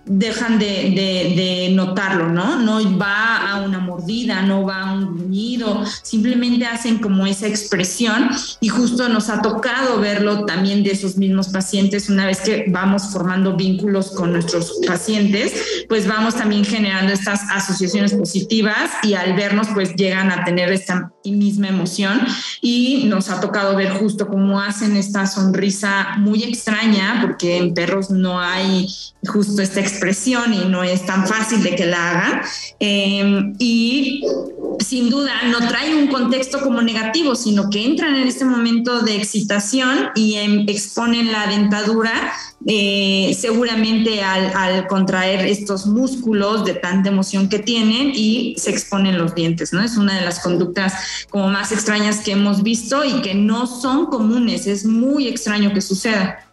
dejan 0.06 0.60
de, 0.60 1.72
notarlo, 1.74 2.30
¿no? 2.30 2.62
No 2.62 2.98
va 2.98 3.52
a 3.52 3.62
una 3.62 3.80
mordida, 3.80 4.42
no 4.44 4.64
va 4.64 4.82
a 4.82 4.94
un 4.94 5.18
gruñido, 5.18 5.84
simplemente 6.04 6.66
hacen 6.66 7.00
como 7.00 7.26
esa 7.26 7.48
expresión 7.48 8.30
y 8.62 8.68
justo 8.70 9.10
nos 9.10 9.30
ha 9.30 9.42
tocado 9.42 10.00
verlo 10.00 10.46
también 10.46 10.84
de 10.84 10.92
esos 10.92 11.18
mismos 11.18 11.50
pacientes 11.50 12.10
una 12.10 12.26
vez 12.26 12.42
que 12.42 12.66
vamos 12.68 13.12
formando 13.12 13.56
vínculos 13.56 14.12
con 14.12 14.32
nuestros 14.32 14.80
pacientes, 14.88 15.54
pues 15.90 16.08
vamos 16.08 16.36
también 16.36 16.66
generando 16.66 17.12
estas 17.12 17.42
asociaciones 17.52 18.14
positivas 18.14 18.92
y 19.04 19.16
al 19.16 19.34
vernos 19.36 19.68
pues 19.74 19.96
llegan 19.96 20.32
a 20.32 20.44
tener 20.44 20.72
esta 20.72 21.12
misma 21.24 21.70
emoción 21.70 22.22
y 22.62 23.06
nos 23.06 23.30
ha 23.30 23.40
tocado 23.40 23.76
ver 23.76 23.90
justo 23.94 24.28
cómo 24.28 24.62
hacen 24.62 24.96
esta 24.96 25.26
sonrisa 25.26 26.18
muy 26.18 26.44
extraña 26.44 27.20
porque 27.22 27.58
en 27.58 27.74
perros 27.74 28.12
no 28.12 28.40
hay 28.40 28.88
justo 29.28 29.64
esta 29.64 29.80
expresión 29.80 29.95
expresión 29.96 30.54
y 30.54 30.66
no 30.66 30.84
es 30.84 31.06
tan 31.06 31.28
fácil 31.28 31.64
de 31.64 31.76
que 31.76 31.86
la 31.86 32.12
hagan. 32.12 32.42
Em, 32.80 33.54
y 33.60 34.24
sin 34.80 35.10
duda 35.10 35.44
no 35.50 35.68
trae 35.68 35.96
un 35.96 36.08
contexto 36.08 36.60
como 36.62 36.82
negativo, 36.82 37.36
sino 37.36 37.70
que 37.70 37.86
entran 37.86 38.16
en 38.16 38.28
este 38.28 38.46
momento 38.46 39.02
de 39.02 39.16
excitación 39.16 40.10
y 40.16 40.36
em, 40.36 40.66
exponen 40.68 41.32
la 41.32 41.48
dentadura 41.48 42.34
eh, 42.68 43.38
seguramente 43.40 44.24
al, 44.24 44.52
al, 44.56 44.88
contraer 44.88 45.46
estos 45.46 45.86
músculos 45.86 46.66
de 46.66 46.74
tanta 46.74 47.10
emoción 47.10 47.48
que 47.48 47.60
tienen 47.60 48.12
y 48.16 48.56
se 48.58 48.72
exponen 48.72 49.20
los 49.20 49.36
dientes, 49.36 49.72
¿no? 49.72 49.84
Es 49.84 49.98
una 49.98 50.16
de 50.16 50.26
las 50.26 50.40
conductas 50.40 50.94
como 51.30 51.48
más 51.50 51.72
extrañas 51.72 52.22
que 52.22 52.32
hemos 52.32 52.64
visto 52.64 53.04
y 53.06 53.22
que 53.22 53.36
no 53.36 53.68
son 53.68 54.08
comunes, 54.08 54.66
es 54.66 54.84
muy 54.84 55.28
extraño 55.28 55.74
que 55.74 55.82
suceda. 55.82 56.45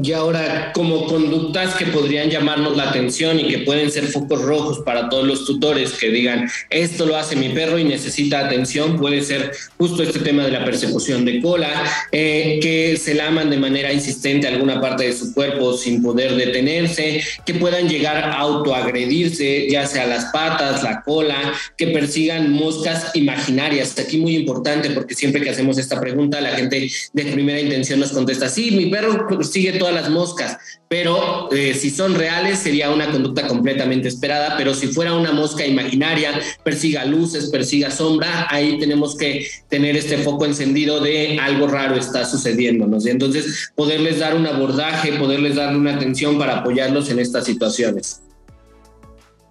Y 0.00 0.12
ahora, 0.12 0.70
como 0.72 1.06
conductas 1.06 1.74
que 1.74 1.86
podrían 1.86 2.30
llamarnos 2.30 2.76
la 2.76 2.90
atención 2.90 3.40
y 3.40 3.48
que 3.48 3.58
pueden 3.58 3.90
ser 3.90 4.06
focos 4.06 4.40
rojos 4.40 4.78
para 4.80 5.08
todos 5.08 5.26
los 5.26 5.44
tutores 5.44 5.92
que 5.94 6.10
digan, 6.10 6.48
esto 6.70 7.06
lo 7.06 7.16
hace 7.16 7.34
mi 7.34 7.48
perro 7.48 7.78
y 7.78 7.84
necesita 7.84 8.46
atención, 8.46 8.98
puede 8.98 9.20
ser 9.22 9.50
justo 9.78 10.02
este 10.04 10.20
tema 10.20 10.44
de 10.44 10.52
la 10.52 10.64
persecución 10.64 11.24
de 11.24 11.40
cola, 11.40 11.68
eh, 12.12 12.60
que 12.62 12.96
se 12.96 13.14
laman 13.14 13.50
de 13.50 13.56
manera 13.56 13.92
insistente 13.92 14.46
alguna 14.46 14.80
parte 14.80 15.04
de 15.04 15.12
su 15.12 15.34
cuerpo 15.34 15.76
sin 15.76 16.02
poder 16.02 16.36
detenerse, 16.36 17.22
que 17.44 17.54
puedan 17.54 17.88
llegar 17.88 18.16
a 18.18 18.38
autoagredirse, 18.38 19.68
ya 19.68 19.86
sea 19.86 20.06
las 20.06 20.26
patas, 20.26 20.84
la 20.84 21.02
cola, 21.02 21.52
que 21.76 21.88
persigan 21.88 22.52
moscas 22.52 23.10
imaginarias. 23.14 23.98
Aquí 23.98 24.18
muy 24.18 24.36
importante 24.36 24.90
porque 24.90 25.14
siempre 25.14 25.40
que 25.40 25.50
hacemos 25.50 25.78
esta 25.78 26.00
pregunta, 26.00 26.40
la 26.40 26.50
gente 26.50 26.88
de 27.12 27.24
primera 27.24 27.60
intención 27.60 27.98
nos 27.98 28.12
contesta, 28.12 28.48
sí, 28.48 28.70
mi 28.70 28.86
perro 28.86 29.26
sigue 29.42 29.79
todas 29.80 29.94
las 29.94 30.10
moscas, 30.10 30.58
pero 30.88 31.50
eh, 31.52 31.72
si 31.72 31.88
son 31.88 32.14
reales 32.14 32.58
sería 32.58 32.90
una 32.90 33.10
conducta 33.10 33.48
completamente 33.48 34.08
esperada, 34.08 34.58
pero 34.58 34.74
si 34.74 34.88
fuera 34.88 35.14
una 35.14 35.32
mosca 35.32 35.64
imaginaria, 35.64 36.38
persiga 36.62 37.06
luces, 37.06 37.48
persiga 37.48 37.90
sombra, 37.90 38.46
ahí 38.50 38.78
tenemos 38.78 39.16
que 39.16 39.46
tener 39.70 39.96
este 39.96 40.18
foco 40.18 40.44
encendido 40.44 41.00
de 41.00 41.38
algo 41.40 41.66
raro 41.66 41.96
está 41.96 42.26
sucediéndonos. 42.26 43.06
Entonces 43.06 43.72
poderles 43.74 44.18
dar 44.18 44.34
un 44.34 44.46
abordaje, 44.46 45.14
poderles 45.14 45.56
dar 45.56 45.74
una 45.74 45.94
atención 45.94 46.38
para 46.38 46.58
apoyarlos 46.58 47.08
en 47.08 47.20
estas 47.20 47.46
situaciones. 47.46 48.20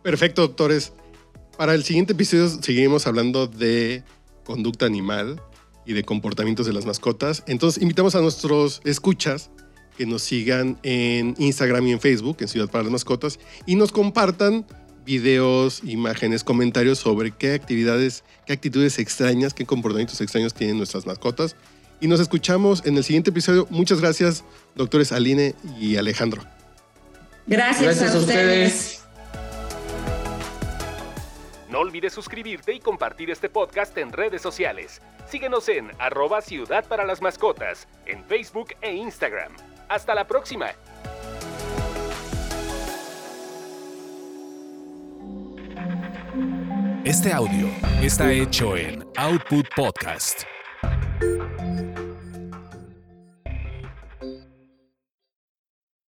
Perfecto, 0.04 0.44
doctores. 0.44 0.94
Para 1.58 1.74
el 1.74 1.84
siguiente 1.84 2.14
episodio 2.14 2.50
seguiremos 2.50 3.08
hablando 3.08 3.48
de 3.48 4.04
conducta 4.44 4.86
animal 4.86 5.42
y 5.88 5.94
de 5.94 6.04
comportamientos 6.04 6.68
de 6.68 6.74
las 6.74 6.86
mascotas. 6.86 7.44
Entonces 7.48 7.82
invitamos 7.82 8.14
a 8.14 8.22
nuestros 8.22 8.80
escuchas 8.86 9.50
que 10.00 10.06
nos 10.06 10.24
sigan 10.24 10.80
en 10.82 11.36
Instagram 11.40 11.86
y 11.88 11.92
en 11.92 12.00
Facebook, 12.00 12.38
en 12.40 12.48
Ciudad 12.48 12.70
para 12.70 12.86
las 12.86 12.92
Mascotas, 12.94 13.38
y 13.66 13.76
nos 13.76 13.92
compartan 13.92 14.66
videos, 15.04 15.82
imágenes, 15.84 16.46
comentarios 16.46 17.00
sobre 17.00 17.32
qué 17.32 17.54
actividades, 17.54 18.24
qué 18.46 18.54
actitudes 18.54 18.98
extrañas, 18.98 19.54
qué 19.54 19.66
comportamientos 19.66 20.22
extraños 20.22 20.54
tienen 20.54 20.78
nuestras 20.78 21.06
mascotas. 21.06 21.58
Y 22.00 22.08
nos 22.08 22.22
escuchamos 22.22 22.86
en 22.86 22.96
el 22.96 23.04
siguiente 23.04 23.32
episodio. 23.32 23.68
Muchas 23.70 24.00
gracias, 24.00 24.46
doctores 24.74 25.12
Aline 25.12 25.54
y 25.78 25.98
Alejandro. 25.98 26.44
Gracias, 27.46 28.02
a, 28.02 28.18
ustedes. 28.18 29.04
No 31.70 31.80
olvides 31.80 32.14
suscribirte 32.14 32.72
y 32.72 32.80
compartir 32.80 33.32
este 33.32 33.50
podcast 33.50 33.98
en 33.98 34.14
redes 34.14 34.42
sociales. 34.42 35.02
Síguenos 35.30 35.68
en 35.68 35.92
arroba 36.00 36.42
Ciudad 36.42 36.86
para 36.88 37.06
las 37.06 37.22
Mascotas, 37.22 37.90
en 38.06 38.24
Facebook 38.24 38.70
e 38.82 38.96
Instagram. 38.96 39.52
Hasta 39.90 40.14
la 40.14 40.28
próxima. 40.28 40.68
Este 47.04 47.34
audio 47.34 47.68
está 48.00 48.32
hecho 48.32 48.78
en 48.78 49.04
Output 49.18 49.66
Podcast. 49.76 50.44